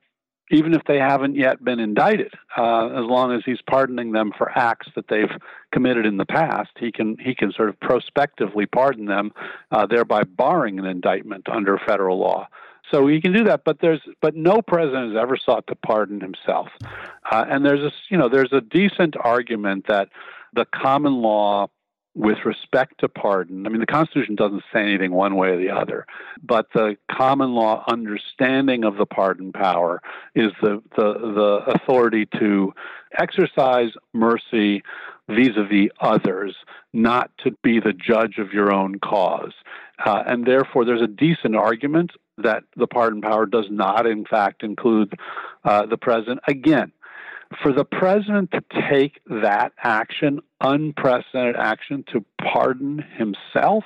even 0.52 0.74
if 0.74 0.82
they 0.86 0.98
haven't 0.98 1.36
yet 1.36 1.64
been 1.64 1.80
indicted. 1.80 2.34
Uh, 2.58 2.88
as 2.88 3.06
long 3.06 3.32
as 3.32 3.42
he's 3.46 3.62
pardoning 3.70 4.12
them 4.12 4.32
for 4.38 4.52
acts 4.58 4.88
that 4.96 5.06
they've 5.08 5.32
committed 5.72 6.06
in 6.06 6.18
the 6.18 6.26
past, 6.26 6.70
he 6.78 6.92
can 6.92 7.18
he 7.20 7.34
can 7.34 7.52
sort 7.54 7.70
of 7.70 7.80
prospectively 7.80 8.66
pardon 8.66 9.06
them, 9.06 9.32
uh, 9.72 9.86
thereby 9.88 10.24
barring 10.24 10.78
an 10.78 10.86
indictment 10.86 11.48
under 11.50 11.80
federal 11.88 12.20
law. 12.20 12.48
So 12.90 13.08
he 13.08 13.22
can 13.22 13.32
do 13.34 13.44
that, 13.46 13.64
but 13.64 13.80
there's 13.80 14.02
but 14.22 14.36
no 14.36 14.62
president 14.62 15.14
has 15.14 15.22
ever 15.22 15.38
sought 15.38 15.68
to 15.68 15.76
pardon 15.76 16.20
himself. 16.20 16.68
Uh, 17.32 17.46
and 17.48 17.66
there's 17.66 17.82
a 17.82 17.92
you 18.10 18.18
know 18.18 18.28
there's 18.28 18.52
a 18.52 18.62
decent 18.62 19.16
argument 19.20 19.88
that 19.88 20.10
the 20.54 20.66
common 20.66 21.22
law 21.22 21.68
with 22.14 22.40
respect 22.46 23.00
to 23.00 23.08
pardon. 23.08 23.66
I 23.66 23.70
mean, 23.70 23.80
the 23.80 23.86
Constitution 23.86 24.36
doesn't 24.36 24.64
say 24.74 24.82
anything 24.82 25.12
one 25.12 25.36
way 25.36 25.50
or 25.50 25.58
the 25.58 25.70
other, 25.70 26.06
but 26.44 26.68
the 26.74 26.98
common 27.10 27.54
law 27.54 27.86
understanding 27.88 28.84
of 28.84 28.98
the 28.98 29.06
pardon 29.06 29.54
power 29.54 30.02
is 30.36 30.52
the 30.62 30.82
the, 30.98 31.14
the 31.14 31.72
authority 31.74 32.28
to 32.40 32.74
exercise 33.18 33.92
mercy 34.14 34.84
vis-a-vis 35.30 35.90
others, 36.02 36.56
not 36.94 37.32
to 37.38 37.52
be 37.64 37.80
the 37.80 37.94
judge 37.94 38.38
of 38.38 38.52
your 38.52 38.74
own 38.74 39.00
cause. 39.00 39.54
Uh, 40.06 40.24
and 40.26 40.46
therefore, 40.46 40.84
there's 40.84 41.02
a 41.02 41.08
decent 41.08 41.56
argument 41.56 42.12
that 42.38 42.64
the 42.76 42.88
pardon 42.88 43.22
power 43.22 43.46
does 43.46 43.68
not, 43.70 44.06
in 44.06 44.26
fact, 44.26 44.64
include 44.64 45.14
uh, 45.64 45.86
the 45.86 45.98
president. 45.98 46.40
Again, 46.48 46.92
for 47.62 47.74
the 47.74 47.86
president 47.86 48.52
to 48.52 48.64
take 48.90 49.20
that 49.26 49.74
action, 49.84 50.40
unprecedented 50.62 51.56
action, 51.58 52.04
to 52.14 52.24
pardon 52.42 53.04
himself, 53.18 53.84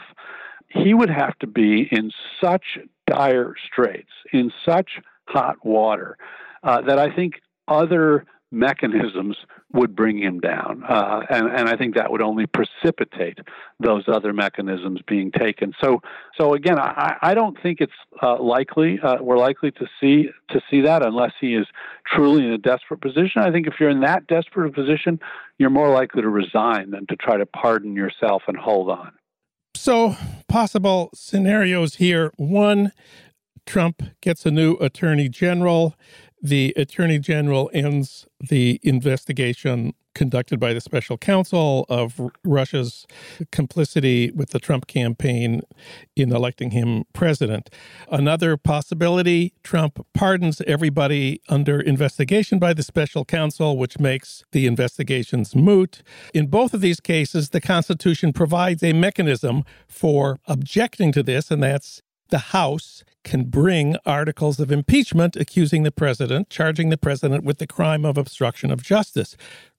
he 0.69 0.93
would 0.93 1.09
have 1.09 1.37
to 1.39 1.47
be 1.47 1.87
in 1.91 2.11
such 2.41 2.77
dire 3.07 3.55
straits, 3.65 4.11
in 4.31 4.51
such 4.65 4.99
hot 5.27 5.65
water, 5.65 6.17
uh, 6.63 6.81
that 6.81 6.99
I 6.99 7.13
think 7.15 7.41
other 7.67 8.25
mechanisms 8.51 9.35
would 9.73 9.95
bring 9.95 10.17
him 10.17 10.39
down. 10.39 10.83
Uh, 10.87 11.21
and, 11.29 11.47
and 11.47 11.67
I 11.67 11.75
think 11.75 11.95
that 11.95 12.11
would 12.11 12.21
only 12.21 12.45
precipitate 12.45 13.39
those 13.79 14.03
other 14.07 14.33
mechanisms 14.33 15.01
being 15.07 15.31
taken. 15.31 15.73
So, 15.81 16.01
so 16.37 16.53
again, 16.53 16.79
I, 16.79 17.17
I 17.21 17.33
don't 17.33 17.61
think 17.61 17.81
it's 17.81 17.93
uh, 18.21 18.41
likely 18.41 18.99
uh, 19.01 19.17
we're 19.21 19.37
likely 19.37 19.71
to 19.71 19.87
see 19.99 20.29
to 20.49 20.61
see 20.69 20.81
that 20.81 21.05
unless 21.05 21.33
he 21.41 21.55
is 21.55 21.65
truly 22.07 22.45
in 22.45 22.51
a 22.51 22.57
desperate 22.57 23.01
position. 23.01 23.41
I 23.41 23.51
think 23.51 23.67
if 23.67 23.73
you're 23.79 23.89
in 23.89 24.01
that 24.01 24.27
desperate 24.27 24.73
position, 24.73 25.19
you're 25.57 25.69
more 25.69 25.89
likely 25.89 26.21
to 26.21 26.29
resign 26.29 26.91
than 26.91 27.07
to 27.07 27.15
try 27.15 27.37
to 27.37 27.45
pardon 27.45 27.95
yourself 27.95 28.43
and 28.47 28.57
hold 28.57 28.89
on. 28.89 29.11
So, 29.75 30.15
possible 30.47 31.09
scenarios 31.13 31.95
here. 31.95 32.31
One, 32.37 32.91
Trump 33.65 34.03
gets 34.21 34.45
a 34.45 34.51
new 34.51 34.75
attorney 34.75 35.27
general 35.29 35.95
the 36.41 36.73
attorney 36.75 37.19
general 37.19 37.69
ends 37.73 38.27
the 38.39 38.79
investigation 38.83 39.93
conducted 40.15 40.59
by 40.59 40.73
the 40.73 40.81
special 40.81 41.17
counsel 41.17 41.85
of 41.89 42.19
Russia's 42.43 43.05
complicity 43.51 44.31
with 44.31 44.49
the 44.49 44.59
Trump 44.59 44.87
campaign 44.87 45.61
in 46.15 46.33
electing 46.33 46.71
him 46.71 47.03
president. 47.13 47.69
Another 48.09 48.57
possibility 48.57 49.53
Trump 49.61 50.03
pardons 50.13 50.61
everybody 50.65 51.41
under 51.49 51.79
investigation 51.79 52.57
by 52.57 52.73
the 52.73 52.81
special 52.81 53.25
counsel, 53.25 53.77
which 53.77 53.99
makes 53.99 54.43
the 54.53 54.65
investigations 54.65 55.53
moot. 55.55 56.01
In 56.33 56.47
both 56.47 56.73
of 56.73 56.81
these 56.81 56.99
cases, 56.99 57.49
the 57.49 57.61
Constitution 57.61 58.33
provides 58.33 58.81
a 58.81 58.93
mechanism 58.93 59.63
for 59.87 60.39
objecting 60.47 61.11
to 61.11 61.21
this, 61.21 61.51
and 61.51 61.61
that's 61.61 62.01
the 62.29 62.39
House 62.39 63.03
can 63.25 63.43
bring 63.45 63.97
articles 64.05 64.59
of 64.61 64.71
impeachment 64.71 65.35
accusing 65.35 65.83
the 65.83 65.91
president, 65.91 66.49
charging 66.49 66.89
the 66.89 66.97
president 66.97 67.43
with 67.43 67.57
the 67.57 67.67
crime 67.67 68.05
of 68.05 68.17
obstruction 68.17 68.71
of 68.71 68.81
justice. 68.81 69.35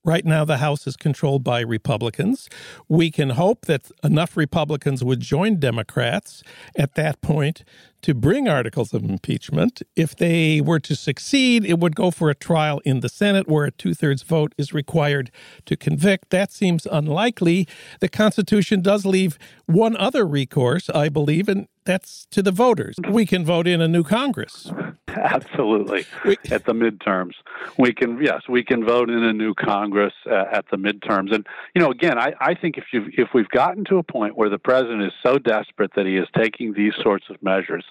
Right 0.06 0.24
now, 0.24 0.44
the 0.44 0.58
House 0.58 0.86
is 0.86 0.96
controlled 0.96 1.42
by 1.42 1.58
Republicans. 1.62 2.48
We 2.88 3.10
can 3.10 3.30
hope 3.30 3.66
that 3.66 3.90
enough 4.04 4.36
Republicans 4.36 5.02
would 5.02 5.18
join 5.18 5.58
Democrats 5.58 6.44
at 6.76 6.94
that 6.94 7.20
point 7.22 7.64
to 8.02 8.14
bring 8.14 8.46
articles 8.46 8.94
of 8.94 9.02
impeachment. 9.02 9.82
If 9.96 10.14
they 10.14 10.60
were 10.60 10.78
to 10.78 10.94
succeed, 10.94 11.64
it 11.64 11.80
would 11.80 11.96
go 11.96 12.12
for 12.12 12.30
a 12.30 12.36
trial 12.36 12.80
in 12.84 13.00
the 13.00 13.08
Senate 13.08 13.48
where 13.48 13.64
a 13.64 13.72
two 13.72 13.94
thirds 13.94 14.22
vote 14.22 14.54
is 14.56 14.72
required 14.72 15.32
to 15.64 15.76
convict. 15.76 16.30
That 16.30 16.52
seems 16.52 16.86
unlikely. 16.86 17.66
The 17.98 18.08
Constitution 18.08 18.82
does 18.82 19.04
leave 19.04 19.40
one 19.66 19.96
other 19.96 20.24
recourse, 20.24 20.88
I 20.90 21.08
believe, 21.08 21.48
and 21.48 21.66
that's 21.84 22.26
to 22.30 22.42
the 22.42 22.52
voters. 22.52 22.94
We 23.10 23.26
can 23.26 23.44
vote 23.44 23.66
in 23.66 23.80
a 23.80 23.88
new 23.88 24.04
Congress. 24.04 24.70
Absolutely. 25.08 26.04
We, 26.24 26.36
at 26.50 26.64
the 26.64 26.74
midterms, 26.74 27.32
we 27.78 27.92
can 27.92 28.20
yes, 28.22 28.42
we 28.48 28.62
can 28.62 28.84
vote 28.84 29.08
in 29.08 29.22
a 29.22 29.32
new 29.32 29.54
Congress 29.54 29.95
uh, 30.02 30.44
at 30.52 30.66
the 30.70 30.76
midterms. 30.76 31.34
And 31.34 31.46
you 31.74 31.80
know, 31.80 31.90
again, 31.90 32.18
I, 32.18 32.34
I 32.40 32.54
think 32.54 32.78
if 32.78 32.84
you 32.92 33.06
if 33.16 33.28
we've 33.34 33.48
gotten 33.48 33.84
to 33.86 33.98
a 33.98 34.02
point 34.02 34.36
where 34.36 34.48
the 34.48 34.58
president 34.58 35.02
is 35.02 35.12
so 35.24 35.38
desperate 35.38 35.92
that 35.96 36.06
he 36.06 36.16
is 36.16 36.28
taking 36.36 36.72
these 36.72 36.94
sorts 37.02 37.26
of 37.30 37.42
measures, 37.42 37.84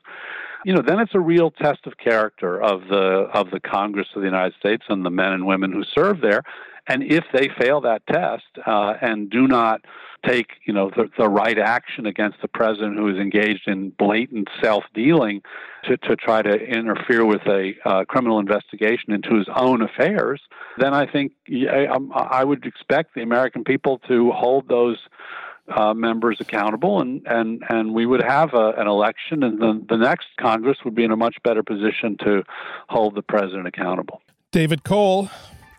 you 0.65 0.73
know, 0.73 0.81
then 0.81 0.99
it's 0.99 1.15
a 1.15 1.19
real 1.19 1.51
test 1.51 1.85
of 1.85 1.97
character 1.97 2.61
of 2.61 2.87
the 2.87 3.29
of 3.33 3.51
the 3.51 3.59
Congress 3.59 4.07
of 4.15 4.21
the 4.21 4.27
United 4.27 4.55
States 4.59 4.83
and 4.89 5.05
the 5.05 5.11
men 5.11 5.33
and 5.33 5.45
women 5.45 5.71
who 5.71 5.83
serve 5.83 6.21
there. 6.21 6.43
And 6.87 7.03
if 7.03 7.23
they 7.33 7.49
fail 7.59 7.81
that 7.81 8.05
test 8.07 8.43
uh, 8.65 8.93
and 9.01 9.29
do 9.29 9.47
not 9.47 9.81
take, 10.25 10.47
you 10.65 10.73
know, 10.73 10.89
the, 10.89 11.09
the, 11.17 11.29
right 11.29 11.57
action 11.57 12.05
against 12.05 12.41
the 12.41 12.47
president 12.47 12.97
who 12.97 13.07
is 13.07 13.17
engaged 13.17 13.67
in 13.67 13.89
blatant 13.91 14.47
self-dealing 14.61 15.41
to, 15.83 15.97
to 15.97 16.15
try 16.15 16.41
to 16.41 16.49
interfere 16.49 17.25
with 17.25 17.41
a 17.47 17.73
uh, 17.85 18.05
criminal 18.05 18.39
investigation 18.39 19.13
into 19.13 19.35
his 19.35 19.47
own 19.55 19.81
affairs, 19.81 20.41
then 20.77 20.93
I 20.93 21.05
think 21.11 21.33
I, 21.51 21.87
I 22.13 22.43
would 22.43 22.65
expect 22.65 23.13
the 23.15 23.21
American 23.21 23.63
people 23.63 23.99
to 24.07 24.31
hold 24.31 24.67
those 24.67 24.97
uh, 25.67 25.93
members 25.93 26.37
accountable, 26.39 27.01
and, 27.01 27.21
and, 27.25 27.63
and 27.69 27.93
we 27.93 28.05
would 28.05 28.21
have 28.21 28.53
a, 28.53 28.73
an 28.77 28.87
election, 28.87 29.43
and 29.43 29.59
the, 29.59 29.83
the 29.89 29.97
next 29.97 30.27
Congress 30.39 30.77
would 30.85 30.95
be 30.95 31.03
in 31.03 31.11
a 31.11 31.17
much 31.17 31.37
better 31.43 31.63
position 31.63 32.17
to 32.23 32.43
hold 32.87 33.15
the 33.15 33.23
president 33.23 33.67
accountable. 33.67 34.21
David 34.51 34.83
Cole, 34.83 35.29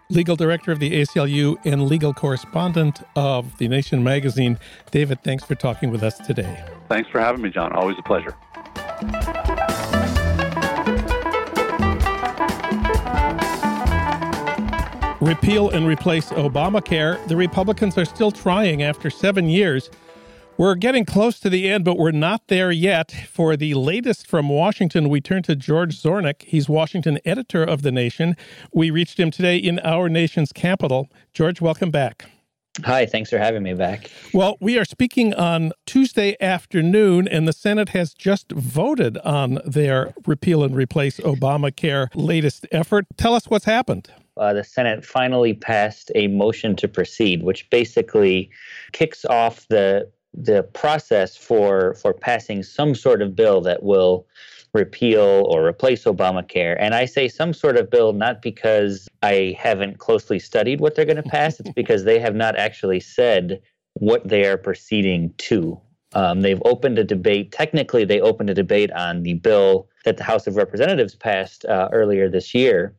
legal 0.09 0.37
director 0.37 0.73
of 0.73 0.79
the 0.79 0.93
ACLU 0.93 1.57
and 1.65 1.87
legal 1.87 2.15
correspondent 2.15 3.03
of 3.17 3.59
The 3.59 3.69
Nation 3.69 4.05
magazine. 4.05 4.59
David, 4.91 5.23
thanks 5.23 5.45
for 5.45 5.55
talking 5.55 5.91
with 5.91 6.03
us 6.03 6.19
today. 6.19 6.65
Thanks 6.89 7.11
for 7.11 7.21
having 7.21 7.43
me, 7.43 7.51
Jon. 7.51 7.73
Always 7.73 7.97
a 7.99 8.03
pleasure. 8.03 8.35
Repeal 15.21 15.71
and 15.71 15.87
replace 15.87 16.31
Obamacare. 16.31 17.27
The 17.27 17.37
Republicans 17.37 17.99
are 17.99 18.05
still 18.05 18.31
trying 18.31 18.83
after 18.83 19.11
seven 19.11 19.49
years 19.49 19.91
we're 20.57 20.75
getting 20.75 21.05
close 21.05 21.39
to 21.41 21.51
the 21.51 21.69
end, 21.69 21.85
but 21.85 21.99
we're 21.99 22.11
not 22.11 22.49
there 22.49 22.71
yet. 22.71 23.13
For 23.31 23.57
the 23.57 23.75
latest 23.75 24.27
from 24.27 24.49
Washington, 24.49 25.09
we 25.09 25.21
turn 25.21 25.43
to 25.45 25.55
George 25.57 26.01
Zornick. 26.01 26.43
He's 26.43 26.69
Washington 26.69 27.19
editor 27.25 27.63
of 27.63 27.83
The 27.83 27.93
Nation. 27.93 28.37
We 28.73 28.91
reached 28.91 29.21
him 29.21 29.31
today 29.31 29.57
in 29.59 29.79
our 29.81 30.09
nation's 30.09 30.53
capital. 30.53 31.09
George, 31.33 31.61
welcome 31.61 31.91
back. 31.91 32.27
Hi, 32.85 33.07
thanks 33.07 33.31
for 33.31 33.39
having 33.39 33.63
me 33.63 33.73
back. 33.73 34.11
Well, 34.35 34.57
we 34.61 34.79
are 34.79 34.85
speaking 34.85 35.33
on 35.35 35.73
Tuesday 35.87 36.37
afternoon, 36.41 37.27
and 37.27 37.49
the 37.49 37.53
Senate 37.55 37.91
has 37.91 38.13
just 38.13 38.53
voted 38.53 39.17
on 39.19 39.61
their 39.65 40.13
repeal 40.27 40.63
and 40.63 40.77
replace 40.77 41.19
Obamacare 41.21 42.09
latest 42.15 42.67
effort. 42.73 43.07
Tell 43.17 43.35
us 43.35 43.47
what's 43.47 43.65
happened. 43.65 44.11
Uh, 44.37 44.53
the 44.53 44.65
Senate 44.65 45.05
finally 45.05 45.55
passed 45.55 46.13
a 46.15 46.27
motion 46.29 46.77
to 46.77 46.87
proceed, 46.87 47.43
which 47.43 47.69
basically 47.71 48.51
kicks 48.93 49.25
off 49.25 49.67
the 49.69 50.11
the 50.37 50.63
process 50.63 51.37
for 51.37 51.95
for 51.95 52.13
passing 52.13 52.63
some 52.63 52.95
sort 52.95 53.23
of 53.23 53.35
bill 53.35 53.61
that 53.63 53.83
will 53.83 54.27
repeal 54.75 55.47
or 55.49 55.67
replace 55.67 56.05
Obamacare. 56.05 56.77
And 56.79 56.95
I 56.95 57.07
say 57.07 57.29
some 57.29 57.53
sort 57.53 57.77
of 57.77 57.91
bill 57.91 58.13
not 58.13 58.43
because 58.43 59.09
I 59.23 59.57
haven't 59.59 59.99
closely 59.99 60.39
studied 60.39 60.81
what 60.81 60.95
they're 60.95 61.07
going 61.07 61.17
to 61.17 61.23
pass, 61.23 61.59
it's 61.59 61.71
because 61.75 62.05
they 62.05 62.19
have 62.21 62.35
not 62.35 62.57
actually 62.57 63.01
said 63.01 63.61
what 63.95 64.29
they 64.29 64.45
are 64.45 64.59
proceeding 64.59 65.33
to. 65.39 65.81
Um, 66.15 66.43
they've 66.43 66.63
opened 66.65 66.99
a 66.99 67.05
debate. 67.05 67.53
Technically, 67.53 68.05
they 68.05 68.21
opened 68.21 68.51
a 68.51 68.55
debate 68.55 68.93
on 68.93 69.23
the 69.23 69.35
bill 69.35 69.89
that 70.05 70.17
the 70.17 70.25
House 70.25 70.47
of 70.47 70.57
Representatives 70.57 71.15
passed 71.15 71.65
uh, 71.65 71.89
earlier 71.93 72.29
this 72.29 72.55
year. 72.55 72.95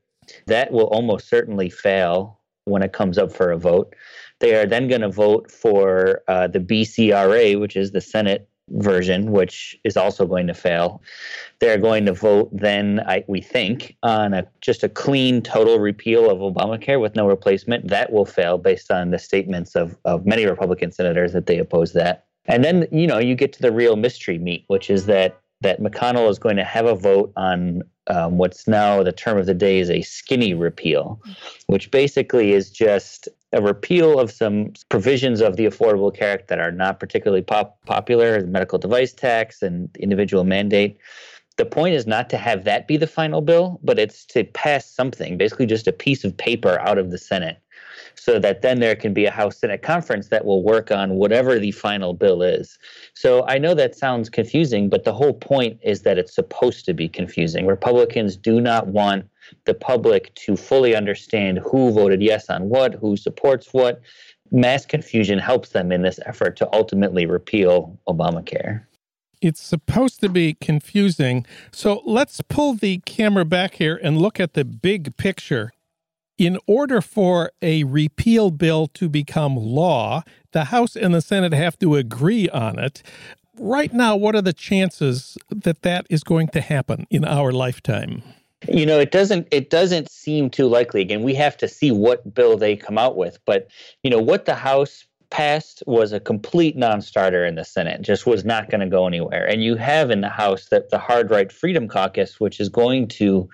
That 0.47 0.71
will 0.71 0.87
almost 0.87 1.29
certainly 1.29 1.69
fail 1.69 2.39
when 2.65 2.83
it 2.83 2.91
comes 2.91 3.17
up 3.17 3.31
for 3.31 3.51
a 3.51 3.57
vote. 3.57 3.95
They 4.39 4.55
are 4.55 4.65
then 4.65 4.87
going 4.87 5.01
to 5.01 5.09
vote 5.09 5.51
for 5.51 6.21
uh, 6.27 6.47
the 6.47 6.59
BCRA, 6.59 7.59
which 7.59 7.75
is 7.75 7.91
the 7.91 8.01
Senate 8.01 8.49
version, 8.69 9.31
which 9.31 9.79
is 9.83 9.95
also 9.97 10.25
going 10.25 10.47
to 10.47 10.53
fail. 10.53 11.01
They're 11.59 11.77
going 11.77 12.05
to 12.05 12.13
vote 12.13 12.49
then, 12.51 13.01
I, 13.07 13.23
we 13.27 13.41
think, 13.41 13.95
on 14.03 14.33
a, 14.33 14.47
just 14.61 14.83
a 14.83 14.89
clean 14.89 15.41
total 15.41 15.79
repeal 15.79 16.29
of 16.29 16.39
Obamacare 16.39 16.99
with 16.99 17.15
no 17.15 17.27
replacement. 17.27 17.87
That 17.87 18.11
will 18.11 18.25
fail 18.25 18.57
based 18.57 18.91
on 18.91 19.11
the 19.11 19.19
statements 19.19 19.75
of, 19.75 19.97
of 20.05 20.25
many 20.25 20.45
Republican 20.45 20.91
senators 20.91 21.33
that 21.33 21.45
they 21.45 21.57
oppose 21.57 21.93
that. 21.93 22.25
And 22.45 22.63
then, 22.63 22.87
you 22.91 23.07
know, 23.07 23.19
you 23.19 23.35
get 23.35 23.53
to 23.53 23.61
the 23.61 23.71
real 23.71 23.95
mystery 23.95 24.37
meat, 24.37 24.65
which 24.67 24.89
is 24.89 25.05
that 25.05 25.39
that 25.61 25.81
McConnell 25.81 26.29
is 26.29 26.37
going 26.37 26.55
to 26.57 26.63
have 26.63 26.85
a 26.85 26.95
vote 26.95 27.33
on 27.35 27.81
um, 28.07 28.37
what's 28.37 28.67
now 28.67 29.03
the 29.03 29.11
term 29.11 29.37
of 29.37 29.47
the 29.47 29.53
day 29.53 29.79
is 29.79 29.89
a 29.89 30.01
skinny 30.01 30.53
repeal, 30.53 31.19
which 31.65 31.89
basically 31.91 32.53
is 32.53 32.69
just 32.69 33.27
a 33.53 33.61
repeal 33.61 34.19
of 34.19 34.31
some 34.31 34.73
provisions 34.89 35.41
of 35.41 35.55
the 35.55 35.65
Affordable 35.65 36.13
Care 36.13 36.33
Act 36.33 36.47
that 36.49 36.59
are 36.59 36.71
not 36.71 36.99
particularly 36.99 37.41
pop- 37.41 37.77
popular, 37.85 38.41
the 38.41 38.47
medical 38.47 38.77
device 38.77 39.13
tax 39.13 39.61
and 39.61 39.89
individual 39.97 40.43
mandate. 40.43 40.97
The 41.55 41.65
point 41.65 41.95
is 41.95 42.05
not 42.05 42.29
to 42.31 42.37
have 42.37 42.65
that 42.65 42.87
be 42.87 42.97
the 42.97 43.07
final 43.07 43.41
bill, 43.41 43.79
but 43.83 43.97
it's 43.97 44.25
to 44.27 44.43
pass 44.43 44.85
something, 44.85 45.37
basically 45.37 45.65
just 45.65 45.87
a 45.87 45.93
piece 45.93 46.23
of 46.23 46.37
paper 46.37 46.79
out 46.79 46.97
of 46.97 47.09
the 47.09 47.17
Senate, 47.17 47.57
so 48.17 48.39
that 48.39 48.61
then 48.61 48.79
there 48.79 48.95
can 48.95 49.13
be 49.13 49.25
a 49.25 49.31
House 49.31 49.57
Senate 49.57 49.81
conference 49.81 50.27
that 50.29 50.45
will 50.45 50.63
work 50.63 50.91
on 50.91 51.15
whatever 51.15 51.59
the 51.59 51.71
final 51.71 52.13
bill 52.13 52.41
is. 52.41 52.77
So 53.13 53.45
I 53.47 53.57
know 53.57 53.73
that 53.75 53.95
sounds 53.95 54.29
confusing, 54.29 54.89
but 54.89 55.03
the 55.03 55.13
whole 55.13 55.33
point 55.33 55.79
is 55.83 56.01
that 56.01 56.17
it's 56.17 56.33
supposed 56.33 56.85
to 56.85 56.93
be 56.93 57.07
confusing. 57.07 57.67
Republicans 57.67 58.35
do 58.35 58.59
not 58.59 58.87
want 58.87 59.25
the 59.65 59.73
public 59.73 60.33
to 60.35 60.57
fully 60.57 60.95
understand 60.95 61.59
who 61.59 61.91
voted 61.91 62.21
yes 62.21 62.49
on 62.49 62.69
what, 62.69 62.95
who 62.95 63.15
supports 63.15 63.69
what. 63.71 64.01
Mass 64.51 64.85
confusion 64.85 65.39
helps 65.39 65.69
them 65.69 65.91
in 65.91 66.01
this 66.01 66.19
effort 66.25 66.55
to 66.57 66.69
ultimately 66.73 67.25
repeal 67.25 67.97
Obamacare. 68.07 68.83
It's 69.41 69.61
supposed 69.61 70.19
to 70.21 70.29
be 70.29 70.55
confusing. 70.55 71.45
So 71.71 72.01
let's 72.05 72.41
pull 72.41 72.73
the 72.73 72.99
camera 73.05 73.45
back 73.45 73.75
here 73.75 73.99
and 74.01 74.17
look 74.17 74.39
at 74.39 74.53
the 74.53 74.65
big 74.65 75.15
picture. 75.17 75.73
In 76.37 76.59
order 76.67 77.01
for 77.01 77.51
a 77.63 77.83
repeal 77.83 78.51
bill 78.51 78.87
to 78.93 79.09
become 79.09 79.55
law, 79.55 80.23
the 80.51 80.65
House 80.65 80.95
and 80.95 81.13
the 81.13 81.21
Senate 81.21 81.53
have 81.53 81.79
to 81.79 81.95
agree 81.95 82.47
on 82.49 82.77
it. 82.77 83.01
Right 83.57 83.91
now, 83.91 84.15
what 84.15 84.35
are 84.35 84.41
the 84.43 84.53
chances 84.53 85.35
that 85.49 85.81
that 85.81 86.05
is 86.11 86.23
going 86.23 86.49
to 86.49 86.61
happen 86.61 87.07
in 87.09 87.25
our 87.25 87.51
lifetime? 87.51 88.21
you 88.67 88.85
know 88.85 88.99
it 88.99 89.11
doesn't 89.11 89.47
it 89.51 89.69
doesn't 89.69 90.09
seem 90.09 90.49
too 90.49 90.67
likely 90.67 91.01
again 91.01 91.21
we 91.21 91.35
have 91.35 91.55
to 91.55 91.67
see 91.67 91.91
what 91.91 92.33
bill 92.33 92.57
they 92.57 92.75
come 92.75 92.97
out 92.97 93.15
with 93.15 93.37
but 93.45 93.67
you 94.01 94.09
know 94.09 94.19
what 94.19 94.45
the 94.45 94.55
house 94.55 95.05
passed 95.29 95.83
was 95.85 96.11
a 96.11 96.19
complete 96.19 96.75
non-starter 96.75 97.45
in 97.45 97.55
the 97.55 97.63
senate 97.63 98.01
just 98.01 98.25
was 98.25 98.43
not 98.43 98.69
going 98.69 98.81
to 98.81 98.87
go 98.87 99.05
anywhere 99.05 99.47
and 99.47 99.63
you 99.63 99.75
have 99.75 100.09
in 100.09 100.21
the 100.21 100.29
house 100.29 100.69
that 100.69 100.89
the 100.89 100.97
hard 100.97 101.29
right 101.29 101.51
freedom 101.51 101.87
caucus 101.87 102.39
which 102.39 102.59
is 102.59 102.69
going 102.69 103.07
to 103.07 103.47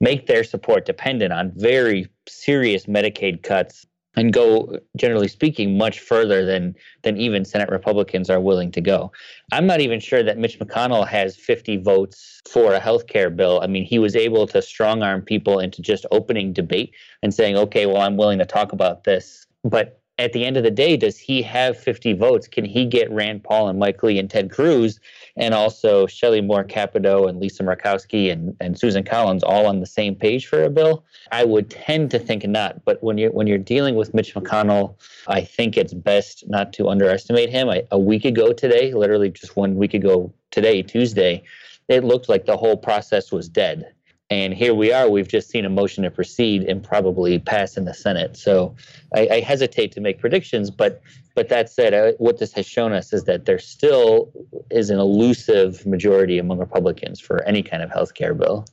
make 0.00 0.26
their 0.26 0.44
support 0.44 0.86
dependent 0.86 1.32
on 1.32 1.50
very 1.56 2.06
serious 2.28 2.86
medicaid 2.86 3.42
cuts 3.42 3.86
and 4.16 4.32
go 4.32 4.78
generally 4.96 5.28
speaking 5.28 5.76
much 5.76 5.98
further 6.00 6.44
than 6.44 6.74
than 7.02 7.16
even 7.16 7.44
senate 7.44 7.68
republicans 7.68 8.30
are 8.30 8.40
willing 8.40 8.70
to 8.70 8.80
go. 8.80 9.10
I'm 9.52 9.66
not 9.66 9.80
even 9.80 10.00
sure 10.00 10.22
that 10.22 10.38
mitch 10.38 10.58
mcconnell 10.58 11.06
has 11.06 11.36
50 11.36 11.78
votes 11.78 12.40
for 12.48 12.74
a 12.74 12.80
health 12.80 13.06
care 13.06 13.30
bill. 13.30 13.60
I 13.62 13.66
mean 13.66 13.84
he 13.84 13.98
was 13.98 14.14
able 14.16 14.46
to 14.48 14.62
strong 14.62 15.02
arm 15.02 15.22
people 15.22 15.58
into 15.58 15.82
just 15.82 16.06
opening 16.10 16.52
debate 16.52 16.94
and 17.22 17.34
saying 17.34 17.56
okay 17.56 17.86
well 17.86 18.02
i'm 18.02 18.16
willing 18.16 18.38
to 18.38 18.46
talk 18.46 18.72
about 18.72 19.04
this. 19.04 19.46
But 19.64 20.00
at 20.18 20.32
the 20.32 20.44
end 20.44 20.56
of 20.56 20.62
the 20.62 20.70
day, 20.70 20.96
does 20.96 21.18
he 21.18 21.42
have 21.42 21.76
50 21.76 22.12
votes? 22.12 22.46
Can 22.46 22.64
he 22.64 22.86
get 22.86 23.10
Rand 23.10 23.42
Paul 23.42 23.68
and 23.68 23.78
Mike 23.78 24.02
Lee 24.02 24.18
and 24.18 24.30
Ted 24.30 24.50
Cruz 24.50 25.00
and 25.36 25.52
also 25.52 26.06
Shelley 26.06 26.40
Moore 26.40 26.62
Capito 26.62 27.26
and 27.26 27.40
Lisa 27.40 27.64
Murkowski 27.64 28.30
and, 28.30 28.56
and 28.60 28.78
Susan 28.78 29.02
Collins 29.02 29.42
all 29.42 29.66
on 29.66 29.80
the 29.80 29.86
same 29.86 30.14
page 30.14 30.46
for 30.46 30.62
a 30.62 30.70
bill? 30.70 31.04
I 31.32 31.44
would 31.44 31.68
tend 31.68 32.12
to 32.12 32.20
think 32.20 32.46
not. 32.46 32.84
But 32.84 33.02
when 33.02 33.18
you're 33.18 33.32
when 33.32 33.46
you're 33.46 33.58
dealing 33.58 33.96
with 33.96 34.14
Mitch 34.14 34.34
McConnell, 34.34 34.94
I 35.26 35.40
think 35.40 35.76
it's 35.76 35.94
best 35.94 36.44
not 36.48 36.72
to 36.74 36.88
underestimate 36.88 37.50
him. 37.50 37.68
I, 37.68 37.82
a 37.90 37.98
week 37.98 38.24
ago 38.24 38.52
today, 38.52 38.92
literally 38.92 39.30
just 39.30 39.56
one 39.56 39.76
week 39.76 39.94
ago 39.94 40.32
today, 40.52 40.82
Tuesday, 40.82 41.42
it 41.88 42.04
looked 42.04 42.28
like 42.28 42.46
the 42.46 42.56
whole 42.56 42.76
process 42.76 43.32
was 43.32 43.48
dead. 43.48 43.93
And 44.30 44.54
here 44.54 44.74
we 44.74 44.92
are. 44.92 45.08
We've 45.08 45.28
just 45.28 45.50
seen 45.50 45.64
a 45.64 45.68
motion 45.68 46.02
to 46.04 46.10
proceed 46.10 46.62
and 46.62 46.82
probably 46.82 47.38
pass 47.38 47.76
in 47.76 47.84
the 47.84 47.92
Senate. 47.94 48.36
So 48.36 48.74
I, 49.14 49.28
I 49.30 49.40
hesitate 49.40 49.92
to 49.92 50.00
make 50.00 50.18
predictions, 50.18 50.70
but 50.70 51.02
but 51.34 51.48
that 51.48 51.68
said, 51.68 51.94
uh, 51.94 52.12
what 52.18 52.38
this 52.38 52.52
has 52.52 52.64
shown 52.64 52.92
us 52.92 53.12
is 53.12 53.24
that 53.24 53.44
there 53.44 53.58
still 53.58 54.32
is 54.70 54.88
an 54.90 55.00
elusive 55.00 55.84
majority 55.84 56.38
among 56.38 56.58
Republicans 56.58 57.20
for 57.20 57.42
any 57.42 57.62
kind 57.62 57.82
of 57.82 57.90
health 57.90 58.14
care 58.14 58.34
bill. 58.34 58.66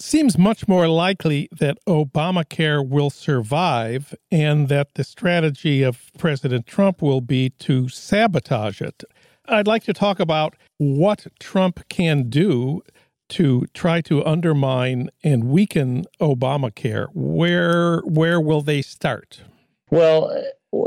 Seems 0.00 0.36
much 0.36 0.66
more 0.66 0.88
likely 0.88 1.48
that 1.60 1.78
Obamacare 1.86 2.86
will 2.86 3.10
survive 3.10 4.12
and 4.30 4.68
that 4.68 4.94
the 4.94 5.04
strategy 5.04 5.82
of 5.82 6.10
President 6.18 6.66
Trump 6.66 7.00
will 7.00 7.20
be 7.20 7.50
to 7.60 7.88
sabotage 7.88 8.82
it. 8.82 9.04
I'd 9.46 9.68
like 9.68 9.84
to 9.84 9.92
talk 9.92 10.18
about 10.18 10.56
what 10.78 11.26
Trump 11.38 11.88
can 11.88 12.28
do 12.28 12.82
to 13.30 13.66
try 13.74 14.00
to 14.02 14.24
undermine 14.24 15.10
and 15.22 15.44
weaken 15.44 16.04
Obamacare, 16.20 17.08
where 17.14 18.00
where 18.00 18.40
will 18.40 18.60
they 18.60 18.82
start? 18.82 19.42
Well, 19.90 20.30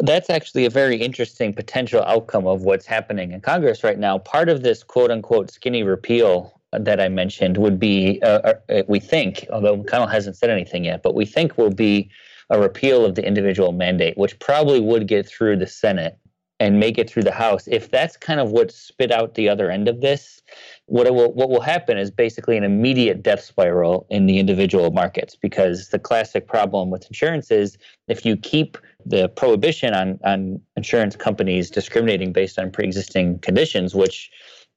that's 0.02 0.30
actually 0.30 0.66
a 0.66 0.70
very 0.70 0.98
interesting 0.98 1.54
potential 1.54 2.04
outcome 2.04 2.46
of 2.46 2.64
what's 2.64 2.86
happening 2.86 3.32
in 3.32 3.42
Congress 3.42 3.84
right 3.84 3.98
now. 3.98 4.18
Part 4.18 4.50
of 4.50 4.64
this 4.64 4.84
quote 4.84 5.12
unquote 5.12 5.52
skinny 5.52 5.84
repeal 5.84 6.60
that 6.74 7.00
I 7.00 7.08
mentioned 7.10 7.58
would 7.58 7.80
be, 7.80 8.22
uh, 8.22 8.54
uh, 8.70 8.84
we 8.88 9.00
think, 9.00 9.46
although 9.52 9.78
McConnell 9.78 10.12
hasn't 10.12 10.36
said 10.36 10.50
anything 10.50 10.84
yet, 10.86 11.02
but 11.02 11.16
we 11.16 11.26
think 11.26 11.58
will 11.58 11.72
be 11.72 12.10
a 12.50 12.60
repeal 12.60 13.06
of 13.06 13.16
the 13.16 13.26
individual 13.26 13.72
mandate, 13.72 14.18
which 14.18 14.38
probably 14.40 14.80
would 14.80 15.08
get 15.08 15.28
through 15.28 15.58
the 15.58 15.68
Senate 15.68 16.18
and 16.60 16.80
make 16.80 16.98
it 16.98 17.10
through 17.10 17.24
the 17.24 17.32
House. 17.32 17.68
If 17.68 17.92
that's 17.92 18.18
kind 18.18 18.40
of 18.40 18.52
what 18.52 18.72
spit 18.72 19.12
out 19.12 19.36
the 19.36 19.48
other 19.48 19.70
end 19.70 19.88
of 19.88 20.02
this, 20.02 20.42
what 20.88 21.12
will 21.14 21.34
what 21.34 21.50
will 21.50 21.62
happen 21.62 21.98
is 21.98 22.10
basically 22.10 22.58
an 22.58 22.64
immediate 22.64 23.22
death 23.22 23.42
spiral 23.42 24.08
in 24.10 24.26
the 24.26 24.40
individual 24.40 24.92
markets 24.92 25.36
because 25.36 25.90
the 25.90 26.00
classic 26.00 26.48
problem 26.48 26.90
with 26.90 27.06
insurance 27.08 27.52
is 27.52 27.78
if 28.08 28.26
you 28.26 28.38
keep 28.38 28.78
the 29.06 29.30
prohibition 29.30 29.94
on 29.94 30.20
on 30.24 30.62
insurance 30.78 31.16
companies 31.16 31.70
discriminating 31.70 32.32
based 32.32 32.58
on 32.58 32.72
pre-existing 32.72 33.38
conditions 33.40 33.94
which 33.94 34.32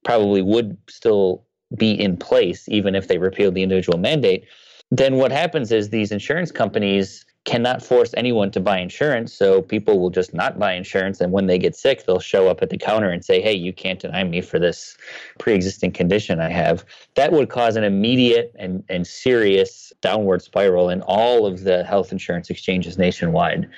probably 0.04 0.42
would 0.42 0.76
still 0.88 1.44
be 1.76 1.92
in 1.92 2.16
place 2.16 2.68
even 2.68 2.96
if 2.96 3.06
they 3.06 3.18
repealed 3.18 3.54
the 3.54 3.62
individual 3.62 3.98
mandate 3.98 4.44
then 4.90 5.14
what 5.14 5.30
happens 5.30 5.70
is 5.70 5.90
these 5.90 6.10
insurance 6.10 6.50
companies 6.50 7.24
cannot 7.44 7.82
force 7.82 8.12
anyone 8.16 8.50
to 8.50 8.60
buy 8.60 8.78
insurance. 8.78 9.32
So 9.32 9.62
people 9.62 9.98
will 9.98 10.10
just 10.10 10.34
not 10.34 10.58
buy 10.58 10.74
insurance. 10.74 11.20
And 11.20 11.32
when 11.32 11.46
they 11.46 11.58
get 11.58 11.74
sick, 11.74 12.04
they'll 12.04 12.20
show 12.20 12.48
up 12.48 12.62
at 12.62 12.70
the 12.70 12.76
counter 12.76 13.08
and 13.10 13.24
say, 13.24 13.40
Hey, 13.40 13.54
you 13.54 13.72
can't 13.72 13.98
deny 13.98 14.22
me 14.24 14.40
for 14.40 14.58
this 14.58 14.96
pre 15.38 15.54
existing 15.54 15.92
condition 15.92 16.40
I 16.40 16.50
have. 16.50 16.84
That 17.14 17.32
would 17.32 17.48
cause 17.48 17.76
an 17.76 17.84
immediate 17.84 18.54
and, 18.58 18.84
and 18.88 19.06
serious 19.06 19.92
downward 20.02 20.42
spiral 20.42 20.90
in 20.90 21.00
all 21.02 21.46
of 21.46 21.64
the 21.64 21.82
health 21.84 22.12
insurance 22.12 22.50
exchanges 22.50 22.98
nationwide. 22.98 23.68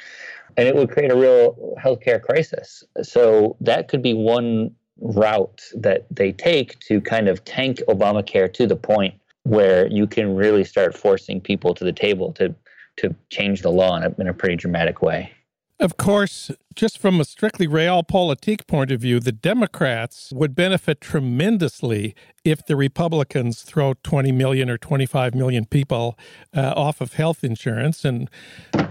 And 0.57 0.69
it 0.69 0.75
would 0.75 0.91
create 0.91 1.11
a 1.11 1.17
real 1.17 1.77
healthcare 1.83 2.21
crisis. 2.21 2.85
So 3.03 3.57
that 3.61 3.89
could 3.89 4.03
be 4.03 4.13
one 4.13 4.75
route 5.01 5.63
that 5.75 6.07
they 6.11 6.33
take 6.33 6.79
to 6.81 7.01
kind 7.01 7.29
of 7.29 7.45
tank 7.45 7.81
Obamacare 7.89 8.53
to 8.55 8.67
the 8.67 8.77
point 8.77 9.15
where 9.45 9.87
you 9.89 10.07
can 10.07 10.37
really 10.37 10.63
start 10.63 10.97
forcing 10.97 11.41
people 11.41 11.75
to 11.75 11.85
the 11.85 11.93
table 11.93 12.33
to 12.35 12.55
to 12.99 13.15
change 13.31 13.63
the 13.63 13.71
law 13.71 13.97
in 13.97 14.05
a, 14.05 14.15
in 14.21 14.29
a 14.29 14.35
pretty 14.35 14.57
dramatic 14.57 15.03
way. 15.03 15.33
Of 15.83 15.97
course, 15.97 16.53
just 16.77 16.97
from 16.97 17.21
a 17.21 17.25
strictly 17.25 17.67
realpolitik 17.67 18.69
point 18.69 18.93
of 18.93 19.01
view, 19.01 19.19
the 19.19 19.33
Democrats 19.33 20.33
would 20.33 20.55
benefit 20.55 21.01
tremendously 21.01 22.15
if 22.45 22.65
the 22.65 22.77
Republicans 22.77 23.63
throw 23.63 23.95
20 24.05 24.31
million 24.31 24.71
or 24.71 24.79
25 24.79 25.35
million 25.35 25.67
people 25.67 26.17
uh, 26.55 26.73
off 26.77 27.01
of 27.01 27.15
health 27.15 27.43
insurance. 27.43 28.05
And 28.05 28.31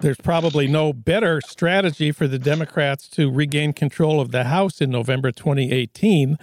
there's 0.01 0.17
probably 0.17 0.67
no 0.67 0.91
better 0.91 1.39
strategy 1.39 2.11
for 2.11 2.27
the 2.27 2.37
Democrats 2.37 3.07
to 3.11 3.31
regain 3.31 3.71
control 3.71 4.19
of 4.19 4.31
the 4.31 4.43
House 4.43 4.81
in 4.81 4.89
November 4.89 5.31
2018 5.31 6.35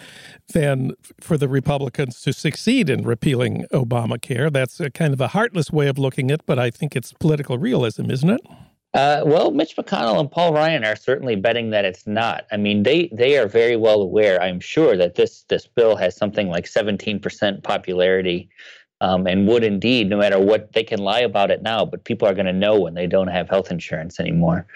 than 0.55 0.93
for 1.21 1.37
the 1.37 1.47
Republicans 1.47 2.23
to 2.23 2.33
succeed 2.33 2.89
in 2.89 3.03
repealing 3.03 3.67
Obamacare. 3.71 4.51
That's 4.51 4.81
kind 4.95 5.13
of 5.13 5.21
a 5.21 5.29
heartless 5.29 5.71
way 5.71 5.89
of 5.89 5.99
looking 5.99 6.31
at 6.31 6.41
it, 6.41 6.47
but 6.47 6.59
I 6.59 6.71
think 6.71 6.97
it's 6.97 7.13
political 7.13 7.59
realism, 7.59 8.11
isn't 8.11 8.31
it? 8.31 8.41
Uh, 8.94 9.22
well, 9.27 9.51
Mitch 9.51 9.77
McConnell 9.77 10.18
and 10.18 10.31
Paul 10.31 10.55
Ryan 10.55 10.85
are 10.85 10.96
certainly 10.96 11.37
betting 11.37 11.70
that 11.70 11.85
it's 11.85 12.07
not. 12.07 12.46
I 12.51 12.57
mean, 12.57 12.83
they 12.83 13.09
they 13.12 13.37
are 13.37 13.46
very 13.46 13.77
well 13.77 14.01
aware, 14.01 14.40
I'm 14.40 14.61
sure, 14.61 14.96
that 14.96 15.14
this 15.14 15.42
this 15.48 15.66
bill 15.66 15.94
has 15.96 16.16
something 16.16 16.48
like 16.48 16.64
17% 16.64 17.62
popularity 17.62 18.48
um, 19.01 19.27
and 19.27 19.46
would 19.46 19.62
indeed, 19.62 20.09
no 20.09 20.16
matter 20.16 20.40
what 20.40 20.72
they 20.72 20.83
can 20.83 20.98
lie 20.98 21.20
about 21.20 21.51
it 21.51 21.62
now, 21.62 21.85
but 21.85 22.05
people 22.05 22.27
are 22.27 22.35
going 22.35 22.46
to 22.46 22.53
know 22.53 22.81
when 22.81 22.94
they 22.94 23.07
don't 23.07 23.29
have 23.29 23.48
health 23.48 23.70
insurance 23.70 24.18
anymore. 24.18 24.66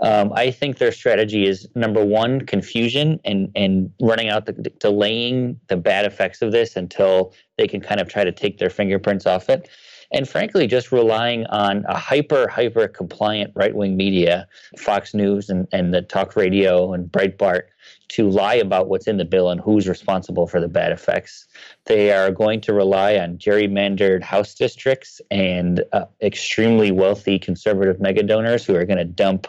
Um, 0.00 0.32
I 0.34 0.50
think 0.50 0.78
their 0.78 0.92
strategy 0.92 1.46
is 1.46 1.66
number 1.74 2.04
one, 2.04 2.42
confusion 2.42 3.20
and 3.24 3.50
and 3.54 3.90
running 4.00 4.28
out 4.28 4.46
the 4.46 4.52
delaying 4.52 5.58
the 5.68 5.76
bad 5.76 6.04
effects 6.04 6.42
of 6.42 6.52
this 6.52 6.76
until 6.76 7.32
they 7.56 7.66
can 7.66 7.80
kind 7.80 8.00
of 8.00 8.08
try 8.08 8.24
to 8.24 8.32
take 8.32 8.58
their 8.58 8.70
fingerprints 8.70 9.26
off 9.26 9.48
it. 9.48 9.68
And 10.12 10.28
frankly, 10.28 10.66
just 10.66 10.90
relying 10.90 11.46
on 11.46 11.84
a 11.88 11.96
hyper, 11.96 12.48
hyper 12.48 12.88
compliant 12.88 13.52
right 13.54 13.74
wing 13.74 13.96
media, 13.96 14.48
Fox 14.76 15.14
News 15.14 15.48
and, 15.48 15.68
and 15.72 15.94
the 15.94 16.02
talk 16.02 16.34
radio 16.34 16.92
and 16.92 17.10
Breitbart, 17.10 17.62
to 18.08 18.28
lie 18.28 18.54
about 18.54 18.88
what's 18.88 19.06
in 19.06 19.18
the 19.18 19.24
bill 19.24 19.50
and 19.50 19.60
who's 19.60 19.88
responsible 19.88 20.48
for 20.48 20.60
the 20.60 20.68
bad 20.68 20.90
effects. 20.90 21.46
They 21.86 22.12
are 22.12 22.32
going 22.32 22.60
to 22.62 22.72
rely 22.72 23.16
on 23.16 23.38
gerrymandered 23.38 24.22
House 24.22 24.54
districts 24.54 25.20
and 25.30 25.84
uh, 25.92 26.06
extremely 26.20 26.90
wealthy 26.90 27.38
conservative 27.38 28.00
mega 28.00 28.24
donors 28.24 28.64
who 28.64 28.74
are 28.74 28.84
going 28.84 28.98
to 28.98 29.04
dump 29.04 29.46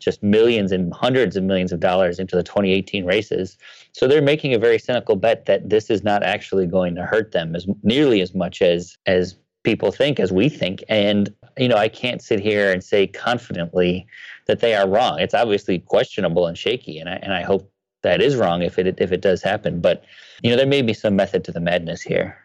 just 0.00 0.22
millions 0.24 0.72
and 0.72 0.92
hundreds 0.92 1.36
of 1.36 1.44
millions 1.44 1.72
of 1.72 1.78
dollars 1.78 2.18
into 2.18 2.34
the 2.34 2.42
2018 2.42 3.04
races. 3.04 3.56
So 3.92 4.08
they're 4.08 4.22
making 4.22 4.54
a 4.54 4.58
very 4.58 4.78
cynical 4.78 5.14
bet 5.14 5.46
that 5.46 5.68
this 5.68 5.88
is 5.88 6.02
not 6.02 6.24
actually 6.24 6.66
going 6.66 6.96
to 6.96 7.04
hurt 7.04 7.30
them 7.30 7.54
as 7.54 7.66
nearly 7.84 8.20
as 8.20 8.34
much 8.34 8.60
as 8.60 8.98
as 9.06 9.36
people 9.62 9.92
think 9.92 10.18
as 10.20 10.32
we 10.32 10.48
think. 10.48 10.82
And 10.88 11.34
you 11.58 11.68
know, 11.68 11.76
I 11.76 11.88
can't 11.88 12.22
sit 12.22 12.40
here 12.40 12.72
and 12.72 12.82
say 12.82 13.06
confidently 13.06 14.06
that 14.46 14.60
they 14.60 14.74
are 14.74 14.88
wrong. 14.88 15.18
It's 15.20 15.34
obviously 15.34 15.78
questionable 15.78 16.46
and 16.46 16.56
shaky, 16.56 16.98
and 16.98 17.08
I 17.08 17.14
and 17.16 17.34
I 17.34 17.42
hope 17.42 17.70
that 18.02 18.22
is 18.22 18.36
wrong 18.36 18.62
if 18.62 18.78
it 18.78 19.00
if 19.00 19.12
it 19.12 19.20
does 19.20 19.42
happen. 19.42 19.80
But 19.80 20.04
you 20.42 20.50
know, 20.50 20.56
there 20.56 20.66
may 20.66 20.82
be 20.82 20.94
some 20.94 21.16
method 21.16 21.44
to 21.44 21.52
the 21.52 21.60
madness 21.60 22.02
here. 22.02 22.38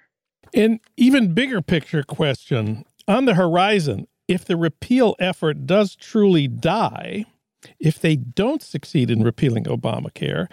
An 0.54 0.80
even 0.97 1.34
bigger 1.34 1.62
picture 1.62 2.04
question 2.04 2.86
on 3.08 3.25
the 3.25 3.36
horizon: 3.36 4.08
if 4.28 4.45
the 4.45 4.58
repeal 4.58 5.15
effort 5.19 5.65
does 5.65 5.95
truly 5.95 6.47
die, 6.47 7.25
if 7.80 7.99
they 7.99 8.15
don't 8.15 8.62
succeed 8.62 9.10
in 9.10 9.23
repealing 9.23 9.65
Obamacare, 9.65 10.47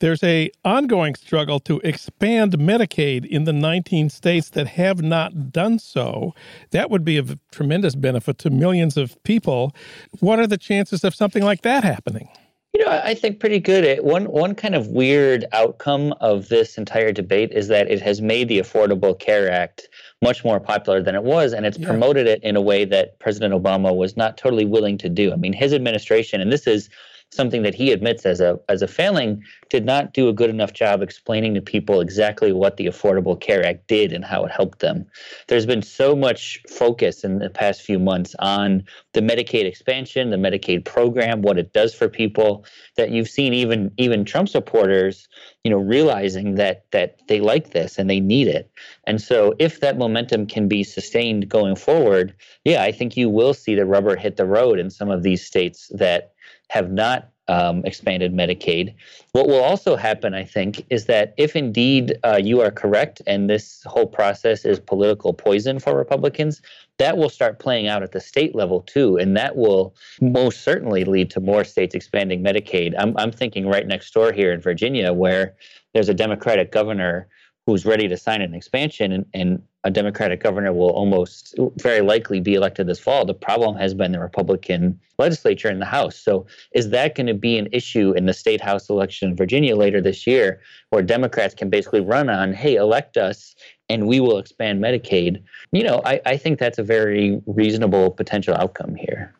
there's 0.00 0.22
a 0.22 0.50
ongoing 0.64 1.14
struggle 1.14 1.60
to 1.60 1.80
expand 1.80 2.52
Medicaid 2.58 3.24
in 3.26 3.44
the 3.44 3.52
19 3.52 4.10
states 4.10 4.50
that 4.50 4.66
have 4.68 5.02
not 5.02 5.52
done 5.52 5.78
so. 5.78 6.34
That 6.70 6.90
would 6.90 7.04
be 7.04 7.16
of 7.16 7.38
tremendous 7.50 7.94
benefit 7.94 8.38
to 8.38 8.50
millions 8.50 8.96
of 8.96 9.22
people. 9.22 9.74
What 10.20 10.38
are 10.38 10.46
the 10.46 10.58
chances 10.58 11.04
of 11.04 11.14
something 11.14 11.42
like 11.42 11.62
that 11.62 11.84
happening? 11.84 12.28
You 12.74 12.84
know, 12.84 12.90
I 12.90 13.14
think 13.14 13.38
pretty 13.38 13.60
good. 13.60 14.02
One 14.02 14.24
one 14.24 14.56
kind 14.56 14.74
of 14.74 14.88
weird 14.88 15.44
outcome 15.52 16.12
of 16.20 16.48
this 16.48 16.76
entire 16.76 17.12
debate 17.12 17.52
is 17.52 17.68
that 17.68 17.88
it 17.88 18.02
has 18.02 18.20
made 18.20 18.48
the 18.48 18.58
Affordable 18.58 19.16
Care 19.16 19.48
Act 19.48 19.88
much 20.20 20.44
more 20.44 20.58
popular 20.58 21.00
than 21.00 21.14
it 21.14 21.22
was, 21.22 21.52
and 21.52 21.64
it's 21.66 21.78
yeah. 21.78 21.86
promoted 21.86 22.26
it 22.26 22.42
in 22.42 22.56
a 22.56 22.60
way 22.60 22.84
that 22.84 23.20
President 23.20 23.54
Obama 23.54 23.94
was 23.94 24.16
not 24.16 24.36
totally 24.36 24.64
willing 24.64 24.98
to 24.98 25.08
do. 25.08 25.32
I 25.32 25.36
mean, 25.36 25.52
his 25.52 25.72
administration, 25.72 26.40
and 26.40 26.50
this 26.50 26.66
is 26.66 26.90
something 27.34 27.62
that 27.62 27.74
he 27.74 27.92
admits 27.92 28.24
as 28.24 28.40
a 28.40 28.58
as 28.68 28.82
a 28.82 28.88
failing, 28.88 29.42
did 29.68 29.84
not 29.84 30.12
do 30.12 30.28
a 30.28 30.32
good 30.32 30.50
enough 30.50 30.72
job 30.72 31.02
explaining 31.02 31.54
to 31.54 31.60
people 31.60 32.00
exactly 32.00 32.52
what 32.52 32.76
the 32.76 32.86
Affordable 32.86 33.40
Care 33.40 33.64
Act 33.64 33.86
did 33.88 34.12
and 34.12 34.24
how 34.24 34.44
it 34.44 34.52
helped 34.52 34.78
them. 34.80 35.06
There's 35.48 35.66
been 35.66 35.82
so 35.82 36.14
much 36.14 36.62
focus 36.68 37.24
in 37.24 37.38
the 37.38 37.50
past 37.50 37.82
few 37.82 37.98
months 37.98 38.34
on 38.38 38.84
the 39.12 39.20
Medicaid 39.20 39.64
expansion, 39.64 40.30
the 40.30 40.36
Medicaid 40.36 40.84
program, 40.84 41.42
what 41.42 41.58
it 41.58 41.72
does 41.72 41.94
for 41.94 42.08
people, 42.08 42.64
that 42.96 43.10
you've 43.10 43.28
seen 43.28 43.52
even 43.52 43.90
even 43.96 44.24
Trump 44.24 44.48
supporters, 44.48 45.28
you 45.64 45.70
know, 45.70 45.78
realizing 45.78 46.54
that 46.56 46.84
that 46.92 47.18
they 47.28 47.40
like 47.40 47.70
this 47.70 47.98
and 47.98 48.08
they 48.08 48.20
need 48.20 48.46
it. 48.46 48.70
And 49.06 49.20
so 49.20 49.54
if 49.58 49.80
that 49.80 49.98
momentum 49.98 50.46
can 50.46 50.68
be 50.68 50.84
sustained 50.84 51.48
going 51.48 51.76
forward, 51.76 52.34
yeah, 52.64 52.82
I 52.82 52.92
think 52.92 53.16
you 53.16 53.28
will 53.28 53.54
see 53.54 53.74
the 53.74 53.86
rubber 53.86 54.16
hit 54.16 54.36
the 54.36 54.46
road 54.46 54.78
in 54.78 54.90
some 54.90 55.10
of 55.10 55.22
these 55.22 55.44
states 55.44 55.90
that 55.94 56.33
have 56.70 56.90
not 56.90 57.30
um, 57.48 57.82
expanded 57.84 58.32
Medicaid. 58.32 58.94
What 59.32 59.48
will 59.48 59.62
also 59.62 59.96
happen, 59.96 60.34
I 60.34 60.44
think, 60.44 60.84
is 60.90 61.06
that 61.06 61.34
if 61.36 61.54
indeed 61.54 62.18
uh, 62.24 62.40
you 62.42 62.60
are 62.62 62.70
correct 62.70 63.20
and 63.26 63.50
this 63.50 63.82
whole 63.84 64.06
process 64.06 64.64
is 64.64 64.80
political 64.80 65.34
poison 65.34 65.78
for 65.78 65.96
Republicans, 65.96 66.62
that 66.98 67.18
will 67.18 67.28
start 67.28 67.58
playing 67.58 67.86
out 67.86 68.02
at 68.02 68.12
the 68.12 68.20
state 68.20 68.54
level 68.54 68.80
too. 68.80 69.18
And 69.18 69.36
that 69.36 69.56
will 69.56 69.94
most 70.20 70.62
certainly 70.62 71.04
lead 71.04 71.30
to 71.30 71.40
more 71.40 71.64
states 71.64 71.94
expanding 71.94 72.42
Medicaid. 72.42 72.94
I'm, 72.98 73.16
I'm 73.18 73.32
thinking 73.32 73.66
right 73.66 73.86
next 73.86 74.14
door 74.14 74.32
here 74.32 74.52
in 74.52 74.60
Virginia, 74.60 75.12
where 75.12 75.54
there's 75.92 76.08
a 76.08 76.14
Democratic 76.14 76.72
governor 76.72 77.28
who's 77.66 77.86
ready 77.86 78.08
to 78.08 78.16
sign 78.16 78.42
an 78.42 78.54
expansion 78.54 79.12
and, 79.12 79.26
and 79.32 79.62
a 79.84 79.90
Democratic 79.90 80.42
governor 80.42 80.72
will 80.72 80.90
almost 80.90 81.54
very 81.76 82.00
likely 82.00 82.40
be 82.40 82.54
elected 82.54 82.86
this 82.86 82.98
fall. 82.98 83.24
The 83.24 83.34
problem 83.34 83.76
has 83.76 83.94
been 83.94 84.12
the 84.12 84.20
Republican 84.20 84.98
legislature 85.18 85.68
in 85.70 85.78
the 85.78 85.86
House. 85.86 86.16
So, 86.16 86.46
is 86.74 86.90
that 86.90 87.14
going 87.14 87.26
to 87.26 87.34
be 87.34 87.58
an 87.58 87.68
issue 87.72 88.12
in 88.12 88.26
the 88.26 88.32
state 88.32 88.60
House 88.60 88.88
election 88.88 89.30
in 89.30 89.36
Virginia 89.36 89.76
later 89.76 90.00
this 90.00 90.26
year, 90.26 90.60
where 90.90 91.02
Democrats 91.02 91.54
can 91.54 91.70
basically 91.70 92.00
run 92.00 92.28
on, 92.28 92.52
hey, 92.52 92.76
elect 92.76 93.16
us 93.16 93.54
and 93.88 94.06
we 94.06 94.20
will 94.20 94.38
expand 94.38 94.82
Medicaid? 94.82 95.42
You 95.72 95.84
know, 95.84 96.02
I, 96.04 96.20
I 96.26 96.36
think 96.36 96.58
that's 96.58 96.78
a 96.78 96.82
very 96.82 97.40
reasonable 97.46 98.10
potential 98.10 98.54
outcome 98.54 98.94
here. 98.94 99.34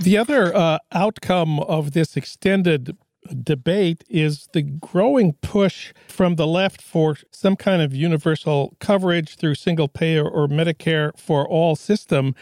The 0.00 0.16
other 0.16 0.54
uh, 0.56 0.78
outcome 0.92 1.60
of 1.60 1.92
this 1.92 2.16
extended 2.16 2.96
debate 3.28 4.04
is 4.08 4.48
the 4.52 4.62
growing 4.62 5.32
push 5.34 5.92
from 6.08 6.36
the 6.36 6.46
left 6.46 6.82
for 6.82 7.16
some 7.30 7.56
kind 7.56 7.82
of 7.82 7.94
universal 7.94 8.76
coverage 8.80 9.36
through 9.36 9.54
single 9.54 9.88
payer 9.88 10.28
or 10.28 10.48
Medicare 10.48 11.16
for 11.18 11.46
all 11.46 11.76
system. 11.76 12.34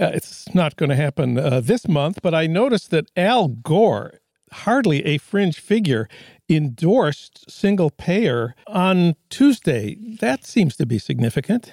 Uh, 0.00 0.06
it's 0.14 0.52
not 0.54 0.76
going 0.76 0.90
to 0.90 0.96
happen 0.96 1.38
uh, 1.38 1.60
this 1.60 1.86
month, 1.86 2.20
but 2.22 2.34
I 2.34 2.46
noticed 2.46 2.90
that 2.90 3.10
Al 3.16 3.48
Gore, 3.48 4.20
hardly 4.52 5.04
a 5.04 5.18
fringe 5.18 5.58
figure, 5.60 6.08
endorsed 6.48 7.50
single 7.50 7.90
payer 7.90 8.54
on 8.66 9.14
Tuesday. 9.30 9.96
That 10.20 10.44
seems 10.44 10.76
to 10.76 10.86
be 10.86 10.98
significant. 10.98 11.72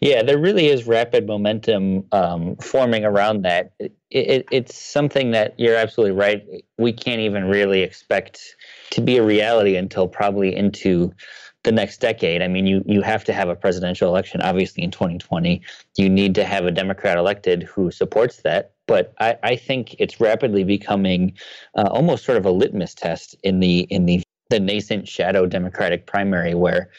Yeah, 0.00 0.22
there 0.22 0.38
really 0.38 0.66
is 0.66 0.86
rapid 0.86 1.26
momentum 1.26 2.04
um, 2.12 2.56
forming 2.56 3.04
around 3.04 3.42
that. 3.42 3.72
It, 3.78 3.92
it, 4.10 4.46
it's 4.50 4.76
something 4.76 5.30
that 5.30 5.58
you're 5.58 5.76
absolutely 5.76 6.16
right. 6.16 6.44
We 6.78 6.92
can't 6.92 7.20
even 7.20 7.46
really 7.46 7.82
expect 7.82 8.56
to 8.90 9.00
be 9.00 9.16
a 9.16 9.24
reality 9.24 9.76
until 9.76 10.08
probably 10.08 10.54
into 10.54 11.14
the 11.62 11.72
next 11.72 12.00
decade. 12.00 12.42
I 12.42 12.48
mean, 12.48 12.66
you 12.66 12.84
you 12.86 13.02
have 13.02 13.24
to 13.24 13.32
have 13.32 13.48
a 13.48 13.56
presidential 13.56 14.08
election, 14.08 14.40
obviously 14.42 14.84
in 14.84 14.90
2020. 14.90 15.62
You 15.96 16.08
need 16.10 16.34
to 16.34 16.44
have 16.44 16.66
a 16.66 16.70
Democrat 16.70 17.16
elected 17.16 17.62
who 17.62 17.90
supports 17.90 18.42
that. 18.42 18.72
But 18.86 19.14
I, 19.18 19.36
I 19.42 19.56
think 19.56 19.96
it's 19.98 20.20
rapidly 20.20 20.62
becoming 20.62 21.32
uh, 21.74 21.88
almost 21.90 22.24
sort 22.24 22.36
of 22.36 22.44
a 22.44 22.50
litmus 22.50 22.94
test 22.94 23.34
in 23.42 23.60
the 23.60 23.80
in 23.90 24.06
the 24.06 24.22
the 24.50 24.60
nascent 24.60 25.08
shadow 25.08 25.46
Democratic 25.46 26.06
primary 26.06 26.54
where 26.54 26.90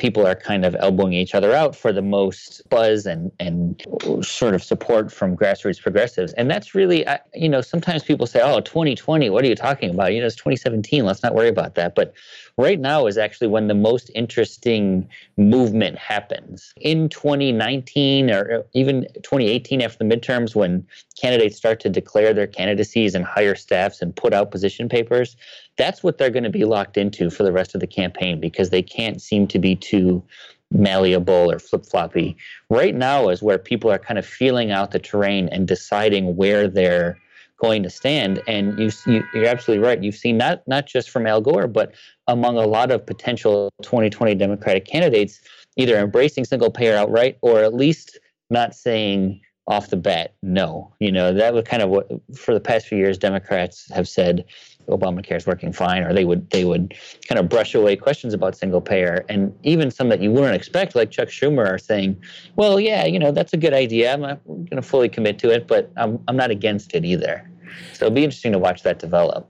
people 0.00 0.26
are 0.26 0.34
kind 0.34 0.64
of 0.64 0.74
elbowing 0.80 1.12
each 1.12 1.34
other 1.34 1.52
out 1.52 1.76
for 1.76 1.92
the 1.92 2.00
most 2.00 2.66
buzz 2.70 3.04
and 3.04 3.30
and 3.38 3.84
sort 4.22 4.54
of 4.54 4.62
support 4.64 5.12
from 5.12 5.36
grassroots 5.36 5.80
progressives. 5.80 6.32
And 6.32 6.50
that's 6.50 6.74
really, 6.74 7.06
you 7.34 7.50
know, 7.50 7.60
sometimes 7.60 8.02
people 8.02 8.26
say, 8.26 8.40
"Oh, 8.42 8.60
2020, 8.60 9.28
what 9.28 9.44
are 9.44 9.48
you 9.48 9.54
talking 9.54 9.90
about? 9.90 10.14
You 10.14 10.20
know, 10.20 10.26
it's 10.26 10.36
2017. 10.36 11.04
Let's 11.04 11.22
not 11.22 11.34
worry 11.34 11.48
about 11.48 11.74
that." 11.74 11.94
But 11.94 12.14
right 12.56 12.80
now 12.80 13.06
is 13.06 13.18
actually 13.18 13.48
when 13.48 13.68
the 13.68 13.74
most 13.74 14.10
interesting 14.14 15.06
movement 15.36 15.98
happens. 15.98 16.72
In 16.80 17.10
2019 17.10 18.30
or 18.30 18.52
uh, 18.52 18.62
even 18.72 19.02
2018 19.22 19.82
after 19.82 19.98
the 19.98 20.04
midterms, 20.04 20.54
when 20.54 20.86
candidates 21.20 21.58
start 21.58 21.78
to 21.80 21.90
declare 21.90 22.32
their 22.32 22.46
candidacies 22.46 23.14
and 23.14 23.26
hire 23.26 23.54
staffs 23.54 24.00
and 24.00 24.16
put 24.16 24.32
out 24.32 24.50
position 24.50 24.88
papers, 24.88 25.36
that's 25.80 26.02
what 26.02 26.18
they're 26.18 26.30
going 26.30 26.44
to 26.44 26.50
be 26.50 26.64
locked 26.64 26.96
into 26.96 27.30
for 27.30 27.42
the 27.42 27.52
rest 27.52 27.74
of 27.74 27.80
the 27.80 27.86
campaign 27.86 28.40
because 28.40 28.70
they 28.70 28.82
can't 28.82 29.20
seem 29.20 29.46
to 29.48 29.58
be 29.58 29.74
too 29.74 30.22
malleable 30.70 31.50
or 31.50 31.58
flip 31.58 31.84
floppy. 31.84 32.36
Right 32.68 32.94
now 32.94 33.28
is 33.28 33.42
where 33.42 33.58
people 33.58 33.90
are 33.90 33.98
kind 33.98 34.18
of 34.18 34.26
feeling 34.26 34.70
out 34.70 34.92
the 34.92 34.98
terrain 34.98 35.48
and 35.48 35.66
deciding 35.66 36.36
where 36.36 36.68
they're 36.68 37.18
going 37.60 37.82
to 37.82 37.90
stand. 37.90 38.42
And 38.46 38.78
you, 38.78 38.90
you, 39.06 39.42
are 39.42 39.46
absolutely 39.46 39.84
right. 39.84 40.02
You've 40.02 40.14
seen 40.14 40.38
not 40.38 40.66
not 40.66 40.86
just 40.86 41.10
from 41.10 41.26
Al 41.26 41.40
Gore, 41.40 41.66
but 41.66 41.92
among 42.26 42.56
a 42.56 42.66
lot 42.66 42.90
of 42.90 43.04
potential 43.04 43.72
2020 43.82 44.34
Democratic 44.34 44.84
candidates, 44.84 45.40
either 45.76 45.98
embracing 45.98 46.44
single 46.44 46.70
payer 46.70 46.96
outright 46.96 47.38
or 47.42 47.60
at 47.60 47.74
least 47.74 48.18
not 48.48 48.74
saying 48.74 49.40
off 49.66 49.90
the 49.90 49.96
bat 49.96 50.34
no. 50.42 50.92
You 51.00 51.12
know 51.12 51.32
that 51.32 51.54
was 51.54 51.64
kind 51.64 51.82
of 51.82 51.90
what 51.90 52.10
for 52.34 52.54
the 52.54 52.60
past 52.60 52.86
few 52.86 52.98
years 52.98 53.18
Democrats 53.18 53.90
have 53.92 54.08
said 54.08 54.44
Obamacare 54.88 55.36
is 55.36 55.46
working 55.46 55.72
fine, 55.72 56.02
or 56.02 56.12
they 56.12 56.24
would 56.24 56.48
they 56.50 56.64
would 56.64 56.94
kind 57.28 57.38
of 57.38 57.48
brush 57.48 57.74
away 57.74 57.96
questions 57.96 58.34
about 58.34 58.56
single 58.56 58.80
payer, 58.80 59.24
and 59.28 59.54
even 59.62 59.90
some 59.90 60.08
that 60.08 60.20
you 60.20 60.30
wouldn't 60.30 60.54
expect, 60.54 60.94
like 60.94 61.10
Chuck 61.10 61.28
Schumer, 61.28 61.68
are 61.68 61.78
saying, 61.78 62.20
"Well, 62.56 62.80
yeah, 62.80 63.04
you 63.04 63.18
know, 63.18 63.32
that's 63.32 63.52
a 63.52 63.56
good 63.56 63.74
idea. 63.74 64.12
I'm 64.12 64.20
going 64.20 64.66
to 64.70 64.82
fully 64.82 65.08
commit 65.08 65.38
to 65.40 65.50
it, 65.50 65.66
but 65.66 65.90
I'm 65.96 66.18
I'm 66.28 66.36
not 66.36 66.50
against 66.50 66.94
it 66.94 67.04
either." 67.04 67.48
So 67.92 68.06
it'll 68.06 68.14
be 68.14 68.24
interesting 68.24 68.52
to 68.52 68.58
watch 68.58 68.82
that 68.82 68.98
develop. 68.98 69.48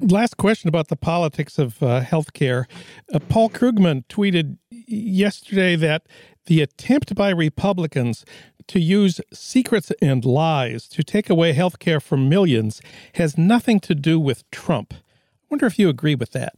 Last 0.00 0.36
question 0.36 0.68
about 0.68 0.88
the 0.88 0.96
politics 0.96 1.58
of 1.58 1.82
uh, 1.82 2.02
healthcare. 2.02 2.66
Uh, 3.12 3.18
Paul 3.18 3.48
Krugman 3.48 4.04
tweeted 4.08 4.58
yesterday 4.70 5.74
that 5.76 6.06
the 6.46 6.62
attempt 6.62 7.14
by 7.14 7.30
Republicans 7.30 8.24
to 8.68 8.80
use 8.80 9.20
secrets 9.32 9.92
and 10.02 10.24
lies 10.24 10.88
to 10.88 11.04
take 11.04 11.30
away 11.30 11.52
health 11.52 11.78
care 11.78 12.00
from 12.00 12.28
millions 12.28 12.80
has 13.14 13.38
nothing 13.38 13.78
to 13.80 13.94
do 13.94 14.18
with 14.18 14.48
Trump. 14.50 14.94
I 14.94 15.46
wonder 15.50 15.66
if 15.66 15.78
you 15.78 15.88
agree 15.88 16.14
with 16.14 16.32
that. 16.32 16.54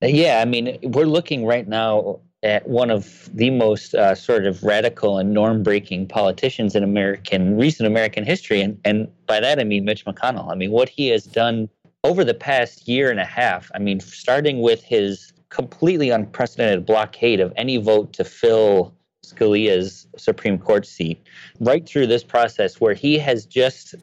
Yeah, 0.00 0.40
I 0.40 0.46
mean, 0.46 0.78
we're 0.82 1.04
looking 1.04 1.44
right 1.44 1.68
now 1.68 2.20
at 2.42 2.66
one 2.66 2.90
of 2.90 3.28
the 3.34 3.50
most 3.50 3.94
uh, 3.94 4.14
sort 4.14 4.46
of 4.46 4.62
radical 4.64 5.18
and 5.18 5.34
norm-breaking 5.34 6.08
politicians 6.08 6.74
in 6.74 6.82
American 6.82 7.58
recent 7.58 7.86
American 7.86 8.24
history, 8.24 8.62
and 8.62 8.80
and 8.86 9.08
by 9.26 9.40
that 9.40 9.58
I 9.58 9.64
mean 9.64 9.84
Mitch 9.84 10.06
McConnell. 10.06 10.50
I 10.50 10.54
mean, 10.54 10.70
what 10.70 10.88
he 10.88 11.08
has 11.08 11.24
done 11.24 11.68
over 12.02 12.24
the 12.24 12.34
past 12.34 12.88
year 12.88 13.10
and 13.10 13.20
a 13.20 13.24
half. 13.26 13.70
I 13.74 13.78
mean, 13.78 14.00
starting 14.00 14.60
with 14.62 14.82
his 14.82 15.32
completely 15.50 16.10
unprecedented 16.10 16.86
blockade 16.86 17.40
of 17.40 17.52
any 17.56 17.76
vote 17.76 18.12
to 18.14 18.24
fill 18.24 18.94
Scalia's 19.30 20.06
Supreme 20.16 20.58
Court 20.58 20.86
seat, 20.86 21.20
right 21.60 21.86
through 21.86 22.06
this 22.06 22.24
process 22.24 22.80
where 22.80 22.94
he 22.94 23.18
has 23.18 23.46
just 23.46 23.94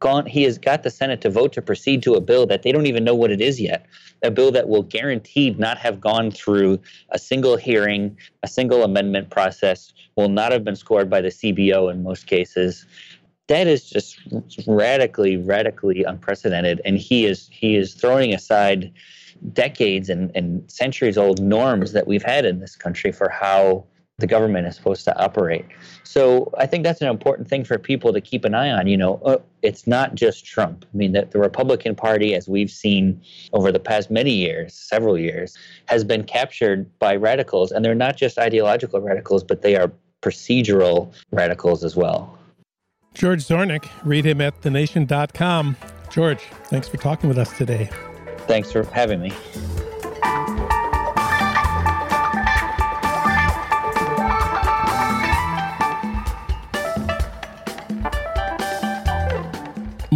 gone, 0.00 0.26
he 0.26 0.42
has 0.42 0.58
got 0.58 0.82
the 0.82 0.90
Senate 0.90 1.20
to 1.20 1.30
vote 1.30 1.52
to 1.52 1.62
proceed 1.62 2.02
to 2.02 2.14
a 2.14 2.20
bill 2.20 2.46
that 2.46 2.62
they 2.62 2.72
don't 2.72 2.86
even 2.86 3.04
know 3.04 3.14
what 3.14 3.30
it 3.30 3.40
is 3.40 3.60
yet. 3.60 3.86
A 4.22 4.30
bill 4.30 4.50
that 4.52 4.68
will 4.68 4.82
guaranteed 4.82 5.58
not 5.58 5.78
have 5.78 6.00
gone 6.00 6.30
through 6.30 6.80
a 7.10 7.18
single 7.18 7.56
hearing, 7.56 8.16
a 8.42 8.48
single 8.48 8.82
amendment 8.82 9.30
process, 9.30 9.92
will 10.16 10.28
not 10.28 10.52
have 10.52 10.64
been 10.64 10.76
scored 10.76 11.08
by 11.08 11.20
the 11.20 11.28
CBO 11.28 11.90
in 11.90 12.02
most 12.02 12.26
cases. 12.26 12.86
That 13.48 13.66
is 13.66 13.88
just 13.88 14.18
radically, 14.66 15.36
radically 15.36 16.04
unprecedented. 16.04 16.80
And 16.84 16.98
he 16.98 17.26
is 17.26 17.48
he 17.52 17.76
is 17.76 17.94
throwing 17.94 18.34
aside 18.34 18.92
decades 19.52 20.08
and, 20.08 20.30
and 20.34 20.70
centuries 20.70 21.16
old 21.16 21.40
norms 21.40 21.92
that 21.92 22.06
we've 22.06 22.22
had 22.22 22.44
in 22.44 22.60
this 22.60 22.76
country 22.76 23.10
for 23.12 23.28
how 23.28 23.84
the 24.20 24.26
government 24.26 24.66
is 24.66 24.76
supposed 24.76 25.04
to 25.04 25.18
operate. 25.18 25.64
So 26.04 26.52
I 26.58 26.66
think 26.66 26.84
that's 26.84 27.00
an 27.00 27.08
important 27.08 27.48
thing 27.48 27.64
for 27.64 27.78
people 27.78 28.12
to 28.12 28.20
keep 28.20 28.44
an 28.44 28.54
eye 28.54 28.70
on. 28.70 28.86
You 28.86 28.96
know, 28.96 29.20
uh, 29.24 29.38
it's 29.62 29.86
not 29.86 30.14
just 30.14 30.44
Trump. 30.44 30.84
I 30.92 30.96
mean, 30.96 31.12
that 31.12 31.30
the 31.30 31.38
Republican 31.38 31.94
Party, 31.94 32.34
as 32.34 32.48
we've 32.48 32.70
seen 32.70 33.20
over 33.52 33.72
the 33.72 33.80
past 33.80 34.10
many 34.10 34.32
years, 34.32 34.74
several 34.74 35.18
years, 35.18 35.56
has 35.86 36.04
been 36.04 36.24
captured 36.24 36.86
by 36.98 37.16
radicals, 37.16 37.72
and 37.72 37.84
they're 37.84 37.94
not 37.94 38.16
just 38.16 38.38
ideological 38.38 39.00
radicals, 39.00 39.42
but 39.42 39.62
they 39.62 39.76
are 39.76 39.90
procedural 40.22 41.12
radicals 41.30 41.82
as 41.84 41.96
well. 41.96 42.38
George 43.14 43.44
Zornick, 43.44 43.88
read 44.04 44.24
him 44.24 44.40
at 44.40 44.60
thenation.com. 44.62 45.76
George, 46.10 46.40
thanks 46.64 46.88
for 46.88 46.96
talking 46.96 47.28
with 47.28 47.38
us 47.38 47.56
today. 47.56 47.90
Thanks 48.46 48.70
for 48.72 48.84
having 48.84 49.20
me. 49.20 49.32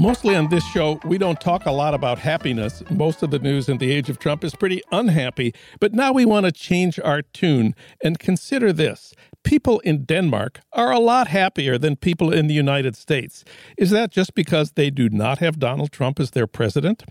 Mostly 0.05 0.37
on 0.37 0.49
this 0.51 0.67
show, 0.67 1.01
we 1.07 1.17
don't 1.17 1.41
talk 1.41 1.65
a 1.65 1.71
lot 1.71 1.95
about 1.95 2.19
happiness. 2.19 2.83
Most 2.91 3.23
of 3.23 3.31
the 3.31 3.39
news 3.39 3.71
in 3.71 3.79
the 3.79 3.91
age 3.91 4.11
of 4.11 4.19
Trump 4.19 4.45
is 4.45 4.55
pretty 4.55 4.83
unhappy. 4.93 5.55
But 5.81 5.95
now 5.95 6.13
we 6.13 6.27
want 6.27 6.45
to 6.45 6.53
change 6.53 7.01
our 7.01 7.23
tune 7.23 7.75
and 8.03 8.19
consider 8.19 8.71
this. 8.71 9.15
People 9.45 9.81
in 9.81 10.05
Denmark 10.05 10.61
are 10.75 10.93
a 10.93 10.99
lot 10.99 11.29
happier 11.29 11.79
than 11.79 11.97
people 11.97 12.35
in 12.35 12.49
the 12.49 12.55
United 12.55 12.97
States. 12.97 13.47
Is 13.79 13.89
that 13.91 14.11
just 14.11 14.35
because 14.35 14.73
they 14.73 14.91
do 14.91 15.09
not 15.09 15.39
have 15.39 15.59
Donald 15.59 15.91
Trump 15.91 16.21
as 16.21 16.33
their 16.33 16.47
president? 16.47 17.05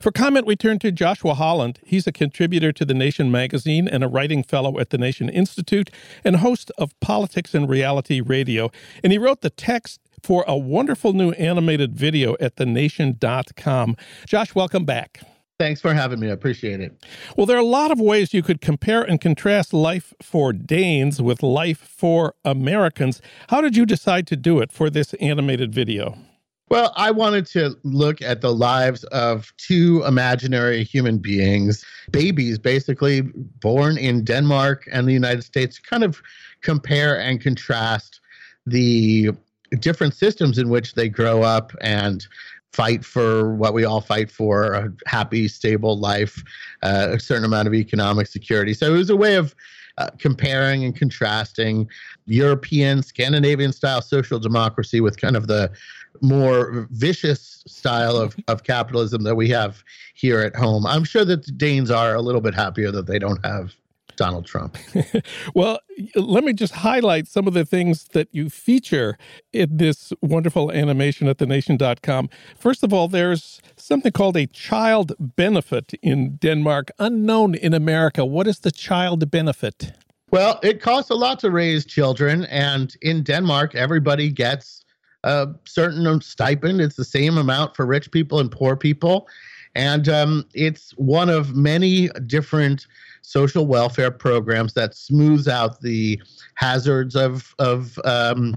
For 0.00 0.10
comment, 0.10 0.44
we 0.44 0.56
turn 0.56 0.80
to 0.80 0.90
Joshua 0.90 1.34
Holland. 1.34 1.78
He's 1.86 2.08
a 2.08 2.12
contributor 2.12 2.72
to 2.72 2.84
The 2.84 2.94
Nation 2.94 3.30
magazine 3.30 3.86
and 3.86 4.02
a 4.02 4.08
writing 4.08 4.42
fellow 4.42 4.80
at 4.80 4.90
the 4.90 4.98
Nation 4.98 5.28
Institute 5.28 5.88
and 6.24 6.36
host 6.36 6.72
of 6.78 6.98
Politics 6.98 7.54
and 7.54 7.68
Reality 7.68 8.20
Radio. 8.20 8.72
And 9.04 9.12
he 9.12 9.18
wrote 9.18 9.42
the 9.42 9.50
text 9.50 10.00
for 10.22 10.44
a 10.46 10.56
wonderful 10.56 11.12
new 11.12 11.32
animated 11.32 11.94
video 11.94 12.36
at 12.40 12.56
thenation.com. 12.56 13.96
Josh, 14.26 14.54
welcome 14.54 14.84
back. 14.84 15.20
Thanks 15.58 15.82
for 15.82 15.92
having 15.92 16.20
me. 16.20 16.28
I 16.28 16.32
appreciate 16.32 16.80
it. 16.80 17.04
Well, 17.36 17.44
there 17.44 17.58
are 17.58 17.60
a 17.60 17.64
lot 17.64 17.90
of 17.90 18.00
ways 18.00 18.32
you 18.32 18.42
could 18.42 18.62
compare 18.62 19.02
and 19.02 19.20
contrast 19.20 19.74
life 19.74 20.14
for 20.22 20.54
Danes 20.54 21.20
with 21.20 21.42
life 21.42 21.78
for 21.78 22.34
Americans. 22.46 23.20
How 23.48 23.60
did 23.60 23.76
you 23.76 23.84
decide 23.84 24.26
to 24.28 24.36
do 24.36 24.60
it 24.60 24.72
for 24.72 24.88
this 24.88 25.12
animated 25.14 25.74
video? 25.74 26.16
Well, 26.70 26.92
I 26.96 27.10
wanted 27.10 27.44
to 27.48 27.76
look 27.82 28.22
at 28.22 28.40
the 28.40 28.54
lives 28.54 29.02
of 29.04 29.52
two 29.58 30.02
imaginary 30.06 30.84
human 30.84 31.18
beings, 31.18 31.84
babies 32.12 32.58
basically 32.58 33.22
born 33.60 33.98
in 33.98 34.24
Denmark 34.24 34.88
and 34.90 35.06
the 35.06 35.12
United 35.12 35.42
States, 35.42 35.78
kind 35.78 36.04
of 36.04 36.22
compare 36.62 37.20
and 37.20 37.38
contrast 37.38 38.20
the 38.66 39.32
different 39.78 40.14
systems 40.14 40.58
in 40.58 40.68
which 40.68 40.94
they 40.94 41.08
grow 41.08 41.42
up 41.42 41.72
and 41.80 42.26
fight 42.72 43.04
for 43.04 43.54
what 43.54 43.74
we 43.74 43.84
all 43.84 44.00
fight 44.00 44.30
for 44.30 44.72
a 44.72 44.92
happy, 45.06 45.48
stable 45.48 45.98
life, 45.98 46.42
uh, 46.82 47.08
a 47.10 47.20
certain 47.20 47.44
amount 47.44 47.66
of 47.68 47.74
economic 47.74 48.26
security. 48.26 48.74
So 48.74 48.94
it 48.94 48.96
was 48.96 49.10
a 49.10 49.16
way 49.16 49.36
of 49.36 49.54
uh, 49.98 50.08
comparing 50.18 50.84
and 50.84 50.96
contrasting 50.96 51.88
European, 52.26 53.02
Scandinavian 53.02 53.72
style 53.72 54.00
social 54.00 54.38
democracy 54.38 55.00
with 55.00 55.20
kind 55.20 55.36
of 55.36 55.46
the 55.46 55.70
more 56.22 56.86
vicious 56.90 57.62
style 57.66 58.16
of, 58.16 58.36
of 58.48 58.62
capitalism 58.64 59.22
that 59.24 59.34
we 59.34 59.48
have 59.48 59.82
here 60.14 60.40
at 60.40 60.56
home. 60.56 60.86
I'm 60.86 61.04
sure 61.04 61.24
that 61.24 61.44
the 61.44 61.52
Danes 61.52 61.90
are 61.90 62.14
a 62.14 62.22
little 62.22 62.40
bit 62.40 62.54
happier 62.54 62.90
that 62.92 63.06
they 63.06 63.18
don't 63.18 63.44
have 63.44 63.74
Donald 64.20 64.44
Trump. 64.44 64.76
well, 65.54 65.80
let 66.14 66.44
me 66.44 66.52
just 66.52 66.74
highlight 66.74 67.26
some 67.26 67.48
of 67.48 67.54
the 67.54 67.64
things 67.64 68.04
that 68.12 68.28
you 68.32 68.50
feature 68.50 69.16
in 69.50 69.78
this 69.78 70.12
wonderful 70.20 70.70
animation 70.70 71.26
at 71.26 71.38
thenation.com. 71.38 72.28
First 72.58 72.82
of 72.82 72.92
all, 72.92 73.08
there's 73.08 73.62
something 73.78 74.12
called 74.12 74.36
a 74.36 74.46
child 74.46 75.14
benefit 75.18 75.94
in 76.02 76.36
Denmark, 76.36 76.90
unknown 76.98 77.54
in 77.54 77.72
America. 77.72 78.26
What 78.26 78.46
is 78.46 78.58
the 78.58 78.70
child 78.70 79.30
benefit? 79.30 79.92
Well, 80.30 80.60
it 80.62 80.82
costs 80.82 81.10
a 81.10 81.14
lot 81.14 81.38
to 81.40 81.50
raise 81.50 81.86
children, 81.86 82.44
and 82.44 82.94
in 83.00 83.22
Denmark, 83.22 83.74
everybody 83.74 84.28
gets 84.28 84.84
a 85.24 85.48
certain 85.64 86.20
stipend. 86.20 86.82
It's 86.82 86.96
the 86.96 87.06
same 87.06 87.38
amount 87.38 87.74
for 87.74 87.86
rich 87.86 88.10
people 88.10 88.38
and 88.38 88.52
poor 88.52 88.76
people. 88.76 89.28
And 89.74 90.08
um, 90.10 90.44
it's 90.52 90.90
one 90.98 91.30
of 91.30 91.54
many 91.54 92.08
different 92.26 92.86
social 93.22 93.66
welfare 93.66 94.10
programs 94.10 94.74
that 94.74 94.94
smooths 94.94 95.48
out 95.48 95.80
the 95.80 96.20
hazards 96.54 97.16
of, 97.16 97.54
of 97.58 97.98
um, 98.04 98.56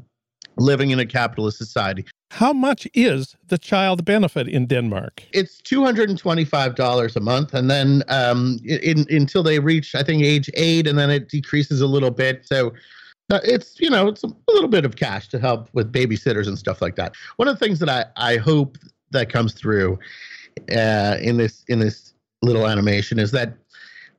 living 0.57 0.91
in 0.91 0.99
a 0.99 1.05
capitalist 1.05 1.57
society. 1.57 2.05
How 2.31 2.51
much 2.51 2.87
is 2.95 3.35
the 3.47 3.59
child 3.59 4.05
benefit 4.05 4.47
in 4.47 4.65
Denmark? 4.65 5.21
It's 5.33 5.59
two 5.59 5.83
hundred 5.83 6.09
and 6.09 6.17
twenty-five 6.17 6.73
dollars 6.73 7.15
a 7.15 7.19
month, 7.19 7.53
and 7.53 7.69
then 7.69 8.03
um, 8.07 8.57
in, 8.65 9.05
until 9.11 9.43
they 9.43 9.59
reach, 9.59 9.93
I 9.93 10.01
think, 10.01 10.23
age 10.23 10.49
eight, 10.55 10.87
and 10.87 10.97
then 10.97 11.11
it 11.11 11.29
decreases 11.29 11.79
a 11.79 11.85
little 11.85 12.09
bit. 12.09 12.47
So 12.47 12.73
uh, 13.31 13.39
it's 13.43 13.79
you 13.79 13.89
know 13.89 14.07
it's 14.07 14.23
a 14.23 14.31
little 14.47 14.67
bit 14.67 14.83
of 14.83 14.95
cash 14.95 15.29
to 15.29 15.39
help 15.39 15.69
with 15.73 15.91
babysitters 15.91 16.47
and 16.47 16.57
stuff 16.57 16.81
like 16.81 16.95
that. 16.95 17.13
One 17.35 17.47
of 17.47 17.59
the 17.59 17.63
things 17.63 17.77
that 17.79 17.89
I 17.89 18.05
I 18.17 18.37
hope 18.37 18.79
that 19.11 19.29
comes 19.29 19.53
through 19.53 19.99
uh, 20.75 21.17
in 21.21 21.37
this 21.37 21.63
in 21.67 21.77
this 21.77 22.15
little 22.41 22.67
animation 22.67 23.19
is 23.19 23.29
that 23.31 23.55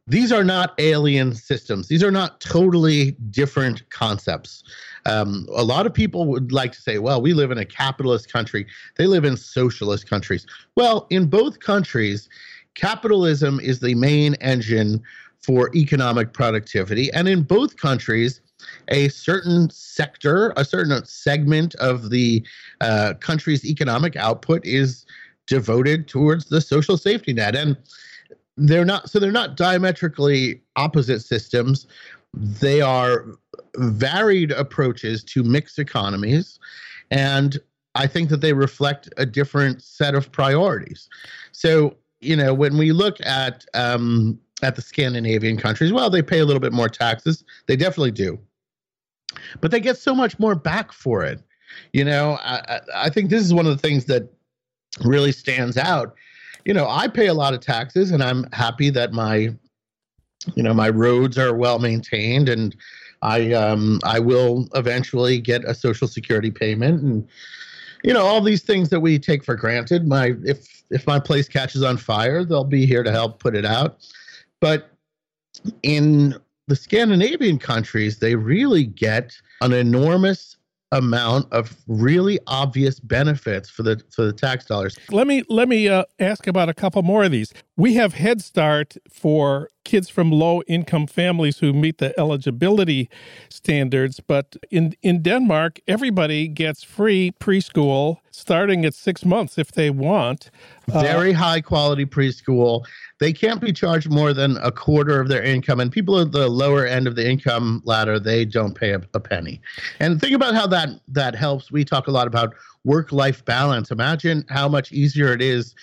these 0.07 0.33
are 0.33 0.45
not 0.45 0.75
alien 0.79 1.35
systems. 1.35 1.89
These 1.89 2.03
are 2.03 2.11
not 2.11 2.41
totally 2.41 3.13
different 3.31 3.89
concepts. 3.91 4.63
Um, 5.07 5.47
a 5.55 5.65
lot 5.65 5.87
of 5.87 5.95
people 5.95 6.27
would 6.27 6.53
like 6.53 6.73
to 6.73 6.83
say, 6.83 6.99
well, 6.99 7.23
we 7.23 7.33
live 7.33 7.51
in 7.51 7.59
a 7.59 7.65
capitalist 7.65 8.31
country. 8.31 8.67
They 8.97 9.07
live 9.07 9.25
in 9.25 9.37
socialist 9.37 10.09
countries. 10.09 10.47
Well, 10.77 11.07
in 11.11 11.27
both 11.27 11.61
countries, 11.61 12.29
capitalism 12.75 13.61
is 13.61 13.81
the 13.81 13.95
main 13.95 14.35
engine 14.37 15.03
for 15.43 15.75
economic 15.75 16.33
productivity. 16.33 17.11
And 17.13 17.29
in 17.29 17.43
both 17.43 17.77
countries, 17.77 18.41
a 18.89 19.09
certain 19.09 19.71
sector, 19.71 20.53
a 20.57 20.65
certain 20.65 21.05
segment 21.05 21.75
of 21.77 22.11
the 22.11 22.47
uh, 22.81 23.15
country's 23.21 23.65
economic 23.65 24.17
output 24.17 24.65
is 24.65 25.07
devoted 25.47 26.09
towards 26.09 26.47
the 26.47 26.61
social 26.61 26.97
safety 26.97 27.33
net. 27.33 27.55
And 27.55 27.77
they're 28.57 28.85
not 28.85 29.11
so 29.11 29.19
they're 29.19 29.33
not 29.33 29.57
diametrically 29.57 30.63
opposite 30.77 31.21
systems. 31.21 31.87
They 32.33 32.81
are 32.81 33.27
varied 33.77 34.51
approaches 34.53 35.23
to 35.25 35.43
mixed 35.43 35.79
economies. 35.79 36.59
And 37.11 37.59
I 37.95 38.07
think 38.07 38.29
that 38.31 38.41
they 38.41 38.53
reflect 38.53 39.09
a 39.17 39.27
different 39.27 39.83
set 39.83 40.15
of 40.15 40.31
priorities. 40.33 41.09
So, 41.53 41.97
you 42.21 42.35
know, 42.37 42.53
when 42.53 42.77
we 42.77 42.93
look 42.93 43.17
at 43.25 43.65
um, 43.75 44.39
at 44.63 44.77
the 44.77 44.83
Scandinavian 44.83 45.57
countries, 45.57 45.93
well, 45.93 46.11
they 46.11 46.23
pay 46.23 46.41
a 46.41 46.45
little 46.45 46.61
bit 46.61 46.73
more 46.73 46.89
taxes. 46.89 47.45
They 47.67 47.77
definitely 47.77 48.13
do, 48.13 48.39
but 49.61 49.71
they 49.71 49.81
get 49.81 49.99
so 49.99 50.15
much 50.15 50.39
more 50.39 50.55
back 50.55 50.93
for 50.93 51.25
it. 51.25 51.41
You 51.93 52.05
know, 52.05 52.39
I, 52.43 52.81
I 52.95 53.11
think 53.11 53.31
this 53.31 53.43
is 53.43 53.53
one 53.53 53.67
of 53.67 53.73
the 53.73 53.79
things 53.89 54.05
that 54.07 54.29
really 55.05 55.33
stands 55.33 55.77
out. 55.77 56.15
You 56.65 56.75
know, 56.75 56.89
I 56.89 57.09
pay 57.09 57.27
a 57.27 57.35
lot 57.35 57.55
of 57.55 57.61
taxes, 57.61 58.11
and 58.11 58.23
I'm 58.23 58.45
happy 58.53 58.91
that 58.91 59.13
my, 59.13 59.55
you 60.55 60.63
know, 60.63 60.75
my 60.75 60.89
roads 60.89 61.39
are 61.39 61.55
well 61.55 61.79
maintained, 61.79 62.49
and 62.49 62.75
I 63.23 63.53
um, 63.53 64.01
I 64.05 64.19
will 64.19 64.69
eventually 64.75 65.41
get 65.41 65.65
a 65.65 65.75
Social 65.75 66.07
Security 66.07 66.51
payment, 66.51 67.03
and 67.03 67.27
you 68.03 68.13
know 68.13 68.25
all 68.25 68.41
these 68.41 68.63
things 68.63 68.91
that 68.91 69.01
we 69.01 69.19
take 69.19 69.43
for 69.43 69.55
granted. 69.55 70.07
My 70.07 70.35
if 70.45 70.85
if 70.91 71.07
my 71.07 71.19
place 71.19 71.49
catches 71.49 71.83
on 71.83 71.97
fire, 71.97 72.45
they'll 72.45 72.65
be 72.65 72.87
here 72.87 73.03
to 73.03 73.11
help 73.11 73.41
put 73.41 73.57
it 73.57 73.65
out. 73.65 73.99
But 74.61 74.91
in 75.83 76.37
the 76.69 76.77
Scandinavian 76.77 77.59
countries, 77.59 78.19
they 78.19 78.35
really 78.35 78.85
get 78.85 79.35
an 79.61 79.73
enormous 79.73 80.57
amount 80.93 81.53
of 81.53 81.77
really 81.89 82.39
obvious 82.47 83.01
benefits 83.01 83.69
for 83.69 83.83
the 83.83 84.01
for 84.11 84.25
the 84.25 84.33
tax 84.33 84.65
dollars. 84.65 84.97
Let 85.11 85.27
me 85.27 85.43
let 85.49 85.69
me 85.69 85.89
uh, 85.89 86.05
ask 86.19 86.47
about 86.47 86.69
a 86.69 86.75
couple 86.75 87.03
more 87.03 87.25
of 87.25 87.31
these. 87.31 87.53
We 87.77 87.95
have 87.95 88.15
Head 88.15 88.41
Start 88.41 88.97
for 89.11 89.69
kids 89.83 90.09
from 90.09 90.31
low 90.31 90.63
income 90.69 91.09
families 91.09 91.59
who 91.59 91.73
meet 91.73 91.99
the 91.99 92.19
eligibility 92.19 93.11
standards, 93.49 94.21
but 94.21 94.57
in 94.71 94.95
in 95.03 95.23
Denmark, 95.23 95.81
everybody 95.89 96.47
gets 96.47 96.85
free 96.85 97.33
preschool 97.41 98.19
starting 98.31 98.85
at 98.85 98.95
six 98.95 99.25
months 99.25 99.59
if 99.59 99.73
they 99.73 99.91
want. 99.91 100.53
Uh, 100.93 101.01
Very 101.01 101.35
uh, 101.35 101.39
high 101.39 101.61
quality 101.61 102.07
preschool. 102.07 102.85
They 103.19 103.33
can't 103.33 103.61
be 103.61 103.73
charged 103.73 104.09
more 104.09 104.33
than 104.33 104.57
a 104.59 104.71
quarter 104.71 105.21
of 105.21 105.27
their 105.29 105.43
income, 105.43 105.81
and 105.81 105.91
people 105.91 106.21
at 106.21 106.31
the 106.31 106.49
lower 106.49 106.87
end 106.87 107.09
of 107.09 107.17
the 107.17 107.29
income 107.29 107.83
ladder 107.85 108.21
they 108.21 108.45
don't 108.45 108.75
pay 108.75 108.93
a, 108.93 109.01
a 109.15 109.21
penny. 109.21 109.61
And 109.99 110.21
think 110.21 110.35
about 110.35 110.55
how 110.55 110.69
that 110.69 110.91
that 111.09 111.35
helps. 111.35 111.73
We 111.73 111.85
talk 111.85 112.07
a 112.07 112.13
lot 112.13 112.29
about 112.29 112.55
work 112.85 113.11
life 113.11 113.45
balance. 113.45 113.91
Imagine 113.91 114.45
how 114.49 114.69
much 114.69 114.93
easier 114.93 115.33
it 115.33 115.43
is 115.43 115.75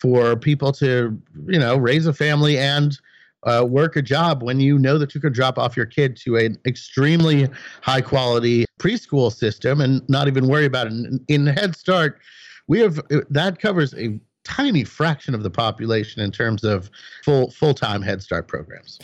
for 0.00 0.36
people 0.36 0.72
to 0.72 1.20
you 1.46 1.58
know 1.58 1.76
raise 1.76 2.06
a 2.06 2.12
family 2.12 2.58
and 2.58 2.98
uh, 3.44 3.64
work 3.64 3.96
a 3.96 4.02
job 4.02 4.42
when 4.42 4.60
you 4.60 4.78
know 4.78 4.98
that 4.98 5.14
you 5.14 5.20
can 5.20 5.32
drop 5.32 5.58
off 5.58 5.76
your 5.76 5.86
kid 5.86 6.16
to 6.16 6.36
an 6.36 6.58
extremely 6.66 7.48
high 7.82 8.00
quality 8.00 8.64
preschool 8.78 9.32
system 9.32 9.80
and 9.80 10.06
not 10.08 10.26
even 10.28 10.48
worry 10.48 10.66
about 10.66 10.86
it. 10.88 10.92
In, 10.92 11.24
in 11.28 11.46
Head 11.46 11.76
Start, 11.76 12.18
we 12.66 12.80
have 12.80 13.00
that 13.30 13.58
covers 13.60 13.94
a 13.94 14.18
tiny 14.44 14.82
fraction 14.82 15.34
of 15.34 15.42
the 15.42 15.50
population 15.50 16.22
in 16.22 16.32
terms 16.32 16.64
of 16.64 16.90
full 17.24 17.50
full 17.50 17.74
time 17.74 18.02
Head 18.02 18.22
Start 18.22 18.48
programs. 18.48 18.98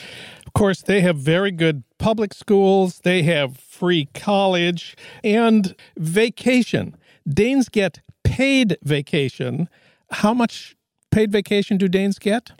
Of 0.46 0.52
course, 0.52 0.82
they 0.82 1.00
have 1.00 1.16
very 1.16 1.50
good 1.50 1.84
public 1.98 2.34
schools. 2.34 3.00
They 3.00 3.22
have 3.22 3.56
free 3.56 4.08
college 4.14 4.96
and 5.22 5.74
vacation. 5.96 6.96
Danes 7.28 7.68
get 7.68 8.00
paid 8.24 8.78
vacation. 8.82 9.68
How 10.10 10.34
much 10.34 10.76
paid 11.14 11.30
vacation 11.30 11.78
do 11.78 11.88
Danes 11.88 12.18
get? 12.18 12.50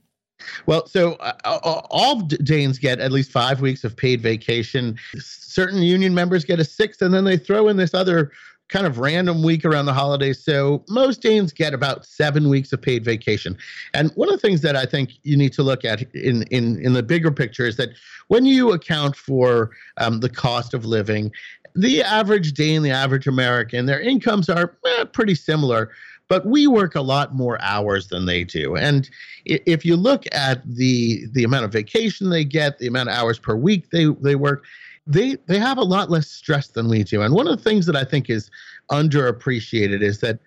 Well, 0.67 0.87
so 0.87 1.15
uh, 1.15 1.33
uh 1.45 1.59
all 1.91 2.21
Danes 2.21 2.79
get 2.79 3.01
at 3.01 3.13
least 3.13 3.31
five 3.31 3.61
weeks 3.61 3.85
of 3.85 3.97
paid 3.97 4.21
vacation. 4.21 4.99
Certain 5.17 5.83
union 5.83 6.15
members 6.15 6.45
get 6.45 6.61
a 6.61 6.65
sixth, 6.65 7.03
and 7.03 7.13
then 7.13 7.25
they 7.25 7.37
throw 7.37 7.69
in 7.69 7.77
this 7.77 7.95
other 7.95 8.31
kind 8.69 8.87
of 8.87 8.99
random 8.99 9.43
week 9.43 9.65
around 9.65 9.87
the 9.87 9.93
holidays. 9.93 10.43
So 10.43 10.85
most 10.89 11.21
Danes 11.21 11.53
get 11.53 11.75
about 11.75 12.07
seven 12.07 12.49
weeks 12.49 12.73
of 12.73 12.81
paid 12.81 13.05
vacation. 13.05 13.57
And 13.93 14.11
one 14.15 14.29
of 14.29 14.35
the 14.35 14.41
things 14.41 14.63
that 14.63 14.75
I 14.75 14.87
think 14.87 15.11
you 15.23 15.37
need 15.37 15.53
to 15.55 15.63
look 15.63 15.85
at 15.85 16.03
in 16.15 16.45
in 16.45 16.81
in 16.81 16.93
the 16.93 17.03
bigger 17.03 17.31
picture 17.31 17.67
is 17.67 17.77
that 17.77 17.91
when 18.29 18.47
you 18.47 18.73
account 18.73 19.17
for 19.17 19.71
um, 19.99 20.21
the 20.21 20.31
cost 20.31 20.75
of 20.75 20.85
living, 20.85 21.31
the 21.75 22.03
average 22.03 22.53
Dane, 22.53 22.83
the 22.83 22.91
average 22.91 23.27
American, 23.27 23.87
their 23.87 24.01
incomes 24.01 24.49
are 24.49 24.77
eh, 24.87 25.05
pretty 25.05 25.35
similar 25.35 25.91
but 26.29 26.47
we 26.47 26.67
work 26.67 26.95
a 26.95 27.01
lot 27.01 27.35
more 27.35 27.61
hours 27.61 28.09
than 28.09 28.27
they 28.27 28.45
do. 28.45 28.77
And 28.77 29.09
if 29.45 29.85
you 29.85 29.97
look 29.97 30.25
at 30.33 30.63
the 30.67 31.27
the 31.33 31.45
amount 31.45 31.65
of 31.65 31.73
vacation 31.73 32.31
they 32.31 32.45
get, 32.45 32.79
the 32.79 32.87
amount 32.87 33.11
of 33.11 33.15
hours 33.15 33.39
per 33.39 33.57
week 33.57 33.91
they 33.91 34.07
they 34.21 34.35
work, 34.35 34.65
they 35.07 35.37
they 35.47 35.59
have 35.59 35.79
a 35.79 35.83
lot 35.83 36.11
less 36.11 36.29
stress 36.29 36.69
than 36.69 36.89
we 36.89 37.05
do. 37.05 37.23
And 37.23 37.35
one 37.35 37.47
of 37.47 37.57
the 37.57 37.63
things 37.63 37.87
that 37.87 37.97
I 37.97 38.05
think 38.05 38.31
is 38.31 38.51
underappreciated 38.91 40.03
is 40.03 40.21
that 40.21 40.41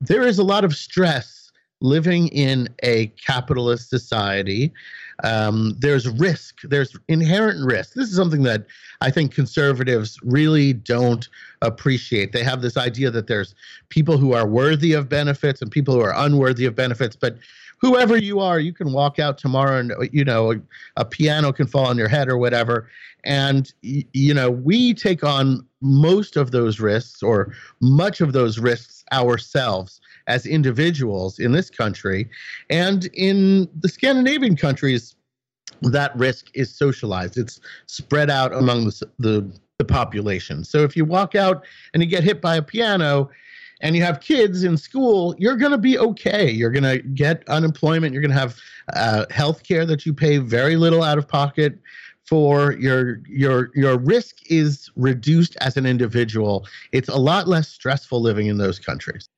there 0.00 0.22
is 0.22 0.38
a 0.38 0.44
lot 0.44 0.64
of 0.64 0.76
stress 0.76 1.50
living 1.80 2.28
in 2.28 2.68
a 2.82 3.08
capitalist 3.08 3.90
society 3.90 4.72
um, 5.24 5.74
there's 5.78 6.08
risk, 6.08 6.60
there's 6.62 6.96
inherent 7.08 7.64
risk. 7.64 7.94
This 7.94 8.08
is 8.10 8.16
something 8.16 8.42
that 8.42 8.66
I 9.00 9.10
think 9.10 9.34
conservatives 9.34 10.18
really 10.22 10.72
don't 10.72 11.28
appreciate. 11.62 12.32
They 12.32 12.42
have 12.42 12.62
this 12.62 12.76
idea 12.76 13.10
that 13.10 13.26
there's 13.26 13.54
people 13.88 14.18
who 14.18 14.34
are 14.34 14.46
worthy 14.46 14.92
of 14.92 15.08
benefits 15.08 15.62
and 15.62 15.70
people 15.70 15.94
who 15.94 16.00
are 16.00 16.14
unworthy 16.14 16.66
of 16.66 16.74
benefits, 16.74 17.16
but 17.16 17.38
whoever 17.78 18.16
you 18.16 18.40
are, 18.40 18.58
you 18.58 18.72
can 18.72 18.92
walk 18.92 19.18
out 19.18 19.38
tomorrow 19.38 19.78
and 19.78 19.92
you 20.12 20.24
know 20.24 20.52
a, 20.52 20.56
a 20.96 21.04
piano 21.04 21.52
can 21.52 21.66
fall 21.66 21.86
on 21.86 21.98
your 21.98 22.08
head 22.08 22.28
or 22.28 22.38
whatever. 22.38 22.90
And 23.24 23.72
you 23.82 24.34
know 24.34 24.50
we 24.50 24.94
take 24.94 25.24
on 25.24 25.66
most 25.80 26.36
of 26.36 26.50
those 26.50 26.80
risks 26.80 27.22
or 27.22 27.54
much 27.80 28.20
of 28.20 28.32
those 28.32 28.58
risks 28.58 29.04
ourselves 29.12 30.00
as 30.26 30.46
individuals 30.46 31.38
in 31.38 31.52
this 31.52 31.70
country. 31.70 32.28
And 32.70 33.06
in 33.14 33.68
the 33.78 33.88
Scandinavian 33.88 34.56
countries, 34.56 35.14
that 35.82 36.16
risk 36.16 36.46
is 36.54 36.74
socialized, 36.74 37.36
it's 37.36 37.60
spread 37.86 38.30
out 38.30 38.54
among 38.54 38.86
the, 38.86 39.08
the, 39.18 39.60
the 39.78 39.84
population. 39.84 40.64
So 40.64 40.78
if 40.82 40.96
you 40.96 41.04
walk 41.04 41.34
out 41.34 41.64
and 41.92 42.02
you 42.02 42.08
get 42.08 42.24
hit 42.24 42.40
by 42.40 42.56
a 42.56 42.62
piano, 42.62 43.30
and 43.80 43.94
you 43.94 44.02
have 44.02 44.20
kids 44.20 44.64
in 44.64 44.76
school, 44.76 45.34
you're 45.38 45.56
going 45.56 45.72
to 45.72 45.78
be 45.78 45.98
okay. 45.98 46.50
You're 46.50 46.70
going 46.70 46.82
to 46.82 46.98
get 46.98 47.46
unemployment. 47.48 48.12
You're 48.12 48.22
going 48.22 48.32
to 48.32 48.38
have 48.38 48.56
uh, 48.94 49.26
health 49.30 49.62
care 49.64 49.84
that 49.84 50.06
you 50.06 50.14
pay 50.14 50.38
very 50.38 50.76
little 50.76 51.02
out 51.02 51.18
of 51.18 51.28
pocket 51.28 51.78
for. 52.24 52.72
Your 52.72 53.20
your 53.26 53.70
your 53.74 53.98
risk 53.98 54.50
is 54.50 54.90
reduced 54.96 55.56
as 55.60 55.76
an 55.76 55.84
individual. 55.84 56.66
It's 56.92 57.08
a 57.08 57.16
lot 57.16 57.48
less 57.48 57.68
stressful 57.68 58.20
living 58.20 58.46
in 58.46 58.56
those 58.56 58.78
countries. 58.78 59.28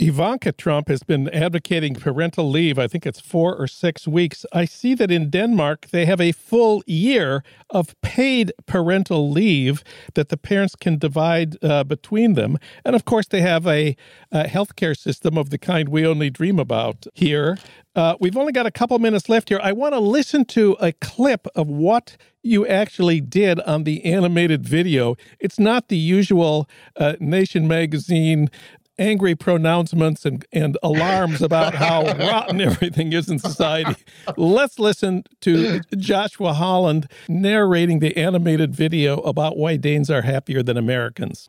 Ivanka 0.00 0.52
Trump 0.52 0.86
has 0.86 1.02
been 1.02 1.28
advocating 1.30 1.96
parental 1.96 2.48
leave. 2.48 2.78
I 2.78 2.86
think 2.86 3.04
it's 3.04 3.18
four 3.18 3.56
or 3.56 3.66
six 3.66 4.06
weeks. 4.06 4.46
I 4.52 4.64
see 4.64 4.94
that 4.94 5.10
in 5.10 5.28
Denmark, 5.28 5.88
they 5.90 6.06
have 6.06 6.20
a 6.20 6.30
full 6.30 6.84
year 6.86 7.42
of 7.70 8.00
paid 8.00 8.52
parental 8.66 9.28
leave 9.28 9.82
that 10.14 10.28
the 10.28 10.36
parents 10.36 10.76
can 10.76 10.98
divide 10.98 11.62
uh, 11.64 11.82
between 11.82 12.34
them. 12.34 12.58
And 12.84 12.94
of 12.94 13.04
course, 13.04 13.26
they 13.26 13.40
have 13.40 13.66
a, 13.66 13.96
a 14.30 14.44
healthcare 14.44 14.96
system 14.96 15.36
of 15.36 15.50
the 15.50 15.58
kind 15.58 15.88
we 15.88 16.06
only 16.06 16.30
dream 16.30 16.60
about 16.60 17.08
here. 17.14 17.58
Uh, 17.96 18.14
we've 18.20 18.36
only 18.36 18.52
got 18.52 18.66
a 18.66 18.70
couple 18.70 18.96
minutes 19.00 19.28
left 19.28 19.48
here. 19.48 19.58
I 19.60 19.72
want 19.72 19.94
to 19.94 19.98
listen 19.98 20.44
to 20.44 20.76
a 20.80 20.92
clip 20.92 21.48
of 21.56 21.66
what 21.66 22.16
you 22.44 22.64
actually 22.66 23.20
did 23.20 23.58
on 23.62 23.82
the 23.82 24.04
animated 24.04 24.64
video. 24.64 25.16
It's 25.40 25.58
not 25.58 25.88
the 25.88 25.96
usual 25.96 26.68
uh, 26.96 27.14
Nation 27.18 27.66
magazine 27.66 28.50
angry 28.98 29.34
pronouncements 29.34 30.24
and, 30.24 30.44
and 30.52 30.76
alarms 30.82 31.40
about 31.42 31.74
how 31.74 32.04
rotten 32.18 32.60
everything 32.60 33.12
is 33.12 33.28
in 33.28 33.38
society. 33.38 33.94
Let's 34.36 34.78
listen 34.78 35.24
to 35.42 35.80
Joshua 35.96 36.52
Holland 36.52 37.10
narrating 37.28 38.00
the 38.00 38.16
animated 38.16 38.74
video 38.74 39.18
about 39.20 39.56
why 39.56 39.76
Danes 39.76 40.10
are 40.10 40.22
happier 40.22 40.62
than 40.62 40.76
Americans. 40.76 41.48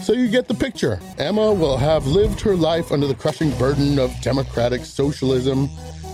So 0.00 0.12
you 0.12 0.28
get 0.28 0.48
the 0.48 0.54
picture. 0.54 1.00
Emma 1.18 1.52
will 1.52 1.76
have 1.76 2.06
lived 2.06 2.40
her 2.40 2.56
life 2.56 2.92
under 2.92 3.06
the 3.06 3.14
crushing 3.14 3.50
burden 3.58 3.98
of 3.98 4.12
democratic 4.20 4.84
socialism, 4.84 5.68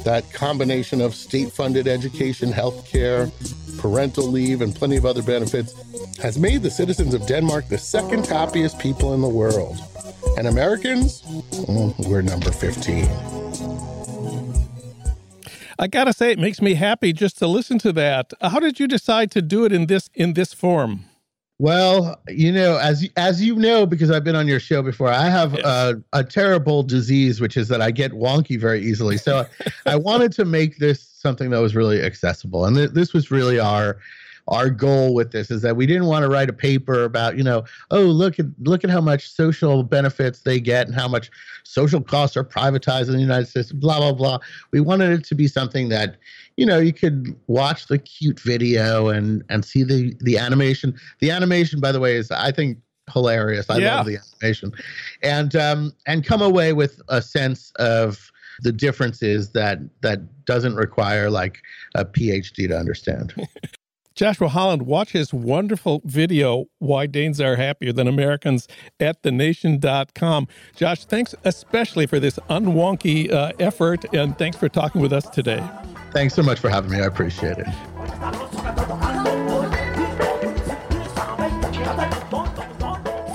that 0.05 0.31
combination 0.33 1.01
of 1.01 1.15
state 1.15 1.53
funded 1.53 1.87
education, 1.87 2.51
health 2.51 2.89
care, 2.89 3.31
parental 3.79 4.27
leave, 4.27 4.61
and 4.61 4.75
plenty 4.75 4.97
of 4.97 5.07
other 5.07 5.23
benefits 5.23 5.75
has 6.19 6.39
made 6.39 6.63
the 6.63 6.71
citizens 6.71 7.15
of 7.15 7.27
Denmark 7.27 7.69
the 7.69 7.79
second 7.79 8.27
happiest 8.27 8.79
people 8.79 9.15
in 9.15 9.21
the 9.21 9.29
world. 9.29 9.79
And 10.39 10.47
Americans, 10.47 11.23
mm, 11.23 12.09
we're 12.09 12.23
number 12.23 12.53
15. 12.53 13.09
I 15.81 15.89
gotta 15.89 16.13
say, 16.13 16.31
it 16.31 16.39
makes 16.39 16.63
me 16.63 16.75
happy 16.75 17.13
just 17.13 17.39
to 17.39 17.49
listen 17.49 17.81
to 17.81 17.93
that. 17.95 18.33
How 18.41 18.61
did 18.61 18.79
you 18.79 18.87
decide 18.87 19.33
to 19.33 19.43
do 19.43 19.65
it 19.65 19.73
in 19.73 19.87
this 19.87 20.09
in 20.15 20.35
this 20.35 20.55
form? 20.55 21.07
Well, 21.59 22.21
you 22.29 22.53
know, 22.53 22.79
as 22.79 23.09
as 23.17 23.43
you 23.43 23.57
know, 23.57 23.85
because 23.85 24.13
I've 24.13 24.23
been 24.23 24.37
on 24.37 24.47
your 24.47 24.61
show 24.61 24.81
before, 24.81 25.09
I 25.09 25.29
have 25.29 25.55
yes. 25.55 25.65
a, 25.65 26.01
a 26.13 26.23
terrible 26.23 26.85
disease, 26.85 27.41
which 27.41 27.57
is 27.57 27.67
that 27.67 27.83
I 27.83 27.91
get 27.91 28.13
wonky 28.13 28.61
very 28.61 28.81
easily. 28.81 29.17
So 29.17 29.45
I 29.87 29.97
wanted 29.97 30.31
to 30.35 30.45
make 30.45 30.79
this 30.79 31.03
something 31.03 31.51
that 31.51 31.59
was 31.59 31.75
really 31.75 32.01
accessible, 32.01 32.65
and 32.65 32.77
th- 32.77 32.91
this 32.91 33.13
was 33.13 33.33
really 33.33 33.59
our 33.59 33.99
our 34.49 34.71
goal 34.71 35.15
with 35.15 35.33
this 35.33 35.51
is 35.51 35.63
that 35.63 35.77
we 35.77 35.87
didn't 35.87 36.07
want 36.07 36.23
to 36.23 36.29
write 36.29 36.49
a 36.49 36.53
paper 36.53 37.05
about 37.05 37.37
you 37.37 37.43
know 37.45 37.65
oh 37.91 38.03
look 38.03 38.39
at 38.39 38.47
look 38.61 38.85
at 38.85 38.91
how 38.91 39.01
much 39.01 39.29
social 39.31 39.83
benefits 39.83 40.41
they 40.41 40.59
get 40.59 40.87
and 40.87 40.95
how 40.95 41.09
much 41.09 41.31
social 41.65 42.01
costs 42.01 42.37
are 42.37 42.45
privatized 42.45 43.09
in 43.09 43.15
the 43.15 43.21
United 43.21 43.47
States 43.47 43.73
blah 43.73 43.99
blah 43.99 44.13
blah 44.13 44.39
we 44.73 44.81
wanted 44.81 45.11
it 45.11 45.25
to 45.25 45.35
be 45.35 45.47
something 45.47 45.89
that 45.89 46.17
you 46.57 46.67
know 46.67 46.79
you 46.79 46.93
could 46.93 47.35
watch 47.47 47.87
the 47.87 47.99
cute 47.99 48.41
video 48.41 49.09
and 49.09 49.45
and 49.49 49.65
see 49.65 49.83
the 49.83 50.15
the 50.21 50.39
animation 50.39 50.95
the 51.21 51.31
animation 51.31 51.81
by 51.81 51.93
the 51.93 52.01
way 52.01 52.17
is 52.17 52.31
I 52.31 52.51
think 52.51 52.79
hilarious 53.13 53.71
I 53.71 53.79
yeah. 53.79 53.97
love 53.97 54.07
the 54.07 54.19
animation 54.19 54.73
and 55.23 55.55
um 55.57 55.93
and 56.07 56.25
come 56.25 56.43
away 56.43 56.73
with 56.73 57.01
a 57.09 57.23
sense 57.23 57.73
of 57.77 58.31
the 58.61 58.73
differences 58.73 59.51
that 59.53 59.79
that 60.01 60.45
doesn't 60.45 60.75
require 60.75 61.31
like 61.31 61.63
a 61.95 62.05
PhD 62.05 62.69
to 62.69 62.77
understand. 62.77 63.35
Joshua 64.19 64.49
Holland, 64.49 64.83
watch 64.83 65.13
his 65.13 65.33
wonderful 65.33 66.03
video, 66.05 66.65
Why 66.81 67.07
Danes 67.07 67.41
Are 67.41 67.55
Happier 67.55 67.93
Than 67.93 68.09
Americans, 68.09 68.67
at 68.99 69.23
thenation.com. 69.23 70.49
Josh, 70.75 71.05
thanks 71.05 71.37
especially 71.45 72.05
for 72.05 72.19
this 72.19 72.37
unwonky 72.51 73.33
uh, 73.33 73.53
effort, 73.61 74.05
and 74.13 74.37
thanks 74.37 74.57
for 74.57 74.69
talking 74.69 75.01
with 75.01 75.13
us 75.13 75.29
today. 75.31 75.65
Thanks 76.11 76.35
so 76.35 76.43
much 76.43 76.59
for 76.59 76.69
having 76.69 76.91
me. 76.91 76.99
I 76.99 77.07
appreciate 77.07 77.59
it. 77.59 77.69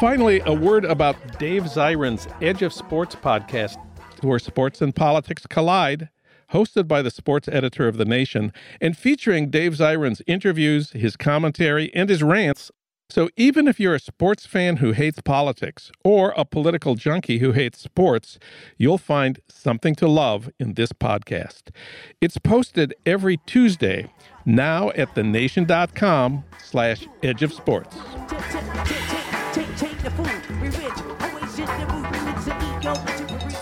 Finally, 0.02 0.42
a 0.46 0.54
word 0.54 0.84
about 0.84 1.16
Dave 1.40 1.64
Zirin's 1.64 2.28
Edge 2.42 2.62
of 2.62 2.74
Sports 2.74 3.16
podcast, 3.16 3.78
where 4.20 4.38
sports 4.38 4.82
and 4.82 4.94
politics 4.94 5.48
collide 5.48 6.10
hosted 6.54 6.88
by 6.88 7.02
the 7.02 7.12
sports 7.12 7.48
editor 7.48 7.88
of 7.88 7.98
The 7.98 8.06
Nation, 8.06 8.54
and 8.80 8.96
featuring 8.96 9.50
Dave 9.50 9.74
Zirin's 9.74 10.22
interviews, 10.28 10.92
his 10.92 11.18
commentary, 11.18 11.94
and 11.94 12.10
his 12.10 12.24
rants. 12.24 12.72
So 13.10 13.30
even 13.36 13.68
if 13.68 13.80
you're 13.80 13.96
a 13.96 14.00
sports 14.00 14.46
fan 14.46 14.78
who 14.78 14.92
hates 14.92 15.22
politics 15.22 15.92
or 16.04 16.34
a 16.38 16.46
political 16.46 16.96
junkie 16.96 17.40
who 17.40 17.52
hates 17.52 17.80
sports, 17.80 18.40
you'll 18.78 18.98
find 18.98 19.40
something 19.50 19.94
to 19.96 20.08
love 20.08 20.50
in 20.60 20.74
this 20.74 20.94
podcast. 20.94 21.70
It's 22.22 22.38
posted 22.38 22.96
every 23.06 23.38
Tuesday, 23.46 24.12
now 24.46 24.90
at 24.92 25.14
thenation.com 25.16 26.44
slash 26.58 27.08
edge 27.22 27.44
of 27.44 27.54
sports. 27.54 27.96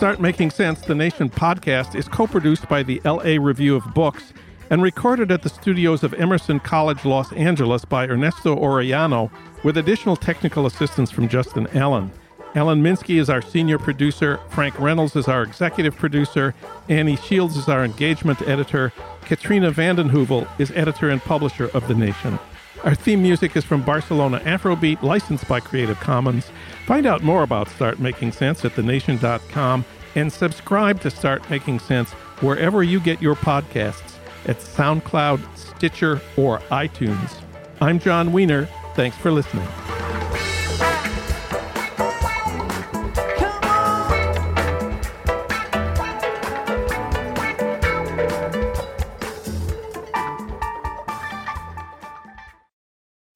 Start 0.01 0.19
Making 0.19 0.49
Sense, 0.49 0.81
the 0.81 0.95
Nation 0.95 1.29
podcast, 1.29 1.93
is 1.93 2.07
co 2.07 2.25
produced 2.25 2.67
by 2.67 2.81
the 2.81 2.99
LA 3.05 3.37
Review 3.39 3.75
of 3.75 3.93
Books 3.93 4.33
and 4.71 4.81
recorded 4.81 5.31
at 5.31 5.43
the 5.43 5.49
studios 5.49 6.01
of 6.01 6.15
Emerson 6.15 6.59
College, 6.59 7.05
Los 7.05 7.31
Angeles 7.33 7.85
by 7.85 8.07
Ernesto 8.07 8.55
Orellano, 8.55 9.29
with 9.63 9.77
additional 9.77 10.15
technical 10.15 10.65
assistance 10.65 11.11
from 11.11 11.29
Justin 11.29 11.67
Allen. 11.77 12.09
Alan 12.55 12.81
Minsky 12.81 13.19
is 13.19 13.29
our 13.29 13.43
senior 13.43 13.77
producer, 13.77 14.39
Frank 14.49 14.79
Reynolds 14.79 15.15
is 15.15 15.27
our 15.27 15.43
executive 15.43 15.95
producer, 15.95 16.55
Annie 16.89 17.15
Shields 17.17 17.55
is 17.55 17.69
our 17.69 17.85
engagement 17.85 18.41
editor, 18.47 18.91
Katrina 19.25 19.69
vanden 19.69 20.09
Heuvel 20.09 20.47
is 20.59 20.71
editor 20.71 21.11
and 21.11 21.21
publisher 21.21 21.69
of 21.75 21.87
The 21.87 21.93
Nation. 21.93 22.39
Our 22.83 22.95
theme 22.95 23.21
music 23.21 23.55
is 23.55 23.63
from 23.63 23.83
Barcelona 23.83 24.39
Afrobeat, 24.39 25.03
licensed 25.03 25.47
by 25.47 25.59
Creative 25.59 25.99
Commons. 25.99 26.49
Find 26.87 27.05
out 27.05 27.21
more 27.21 27.43
about 27.43 27.69
Start 27.69 27.99
Making 27.99 28.31
Sense 28.31 28.65
at 28.65 28.75
thenation.com 28.75 29.85
and 30.15 30.33
subscribe 30.33 30.99
to 31.01 31.11
Start 31.11 31.47
Making 31.49 31.79
Sense 31.79 32.09
wherever 32.41 32.81
you 32.81 32.99
get 32.99 33.21
your 33.21 33.35
podcasts 33.35 34.17
at 34.45 34.57
SoundCloud, 34.57 35.41
Stitcher, 35.55 36.19
or 36.37 36.57
iTunes. 36.71 37.39
I'm 37.81 37.99
Jon 37.99 38.33
Wiener. 38.33 38.67
Thanks 38.95 39.17
for 39.17 39.31
listening. 39.31 39.67